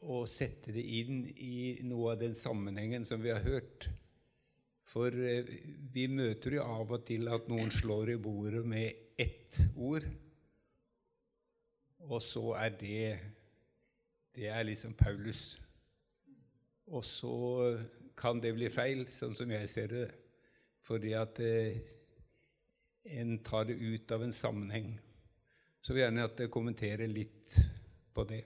å 0.00 0.22
sette 0.28 0.72
det 0.72 0.84
inn 1.00 1.24
i 1.36 1.80
noe 1.84 2.14
av 2.14 2.20
den 2.22 2.36
sammenhengen 2.36 3.04
som 3.08 3.20
vi 3.20 3.32
har 3.32 3.42
hørt. 3.44 3.88
For 4.90 5.12
eh, 5.12 5.48
vi 5.92 6.06
møter 6.10 6.56
jo 6.56 6.64
av 6.64 6.94
og 6.96 7.04
til 7.08 7.28
at 7.32 7.48
noen 7.50 7.72
slår 7.74 8.14
i 8.14 8.20
bordet 8.20 8.64
med 8.66 9.20
ett 9.20 9.60
ord, 9.76 10.06
og 12.08 12.22
så 12.24 12.46
er 12.56 12.72
det 12.80 13.02
Det 14.34 14.48
er 14.48 14.62
liksom 14.62 14.94
Paulus. 14.94 15.60
Og 16.86 17.04
så 17.04 17.34
kan 18.16 18.40
det 18.42 18.54
bli 18.56 18.68
feil, 18.72 19.06
sånn 19.10 19.34
som 19.36 19.50
jeg 19.50 19.68
ser 19.70 19.92
det, 19.92 20.06
fordi 20.84 21.14
at 21.16 21.38
eh, 21.44 21.78
en 23.20 23.38
tar 23.44 23.68
det 23.68 23.78
ut 23.78 24.12
av 24.12 24.24
en 24.24 24.34
sammenheng. 24.34 24.92
Så 25.80 25.94
vil 25.94 26.02
jeg 26.02 26.10
gjerne 26.10 26.26
at 26.28 26.36
dere 26.38 26.52
kommenterer 26.52 27.08
litt 27.08 27.54
på 28.14 28.24
det. 28.28 28.42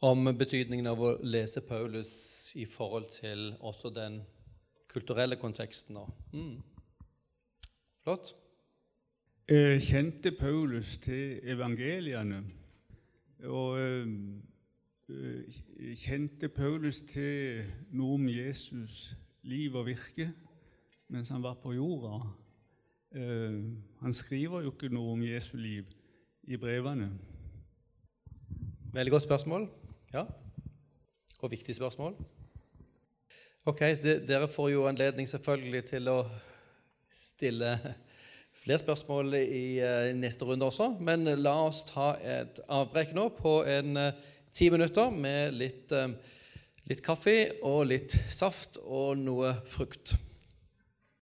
Om 0.00 0.32
betydningen 0.40 0.88
av 0.88 1.02
å 1.04 1.14
lese 1.22 1.60
Paulus 1.68 2.12
i 2.56 2.64
forhold 2.66 3.10
til 3.12 3.50
også 3.60 3.92
den 3.92 4.22
kulturelle 4.90 5.36
konteksten. 5.38 6.00
Mm. 6.32 6.56
Flott. 8.02 8.32
Kjente 9.50 10.30
Paulus 10.30 10.98
til 11.02 11.40
evangeliene. 11.42 12.44
Og 13.50 13.80
eh, 13.80 14.10
eh, 15.10 15.94
kjente 15.98 16.48
Paulus 16.54 17.00
til 17.00 17.64
noe 17.90 18.14
om 18.14 18.28
Jesus' 18.30 19.16
liv 19.42 19.74
og 19.74 19.88
virke 19.88 20.28
mens 21.10 21.32
han 21.34 21.42
var 21.42 21.56
på 21.58 21.72
jorda. 21.74 22.20
Han 24.00 24.12
skriver 24.14 24.62
jo 24.62 24.70
ikke 24.70 24.92
noe 24.94 25.16
om 25.16 25.24
Jesu 25.26 25.56
liv 25.58 25.88
i 26.46 26.56
brevene. 26.56 27.08
Veldig 28.94 29.10
godt 29.10 29.26
spørsmål. 29.26 29.66
Ja. 30.14 30.22
Og 31.42 31.50
viktig 31.50 31.74
spørsmål. 31.74 32.14
Ok, 33.64 33.80
Dere 34.28 34.48
får 34.48 34.68
jo 34.68 34.86
anledning 34.86 35.26
selvfølgelig 35.28 35.82
til 35.90 36.12
å 36.14 36.20
stille 37.10 37.74
flere 38.60 38.80
spørsmål 38.82 39.36
i 39.40 39.64
uh, 39.82 40.10
neste 40.16 40.48
runde 40.48 40.68
også. 40.68 40.92
Men 41.00 41.28
la 41.40 41.54
oss 41.66 41.84
ta 41.88 42.14
et 42.20 42.62
avbrekk 42.68 43.14
nå 43.16 43.28
på 43.38 43.60
en 43.68 43.96
uh, 43.98 44.10
ti 44.52 44.70
minutter 44.72 45.12
med 45.14 45.54
litt, 45.54 45.92
litt 46.90 47.04
kaffe 47.06 47.36
og 47.62 47.84
litt 47.92 48.16
saft 48.34 48.80
og 48.82 49.20
noe 49.20 49.52
frukt. 49.70 50.16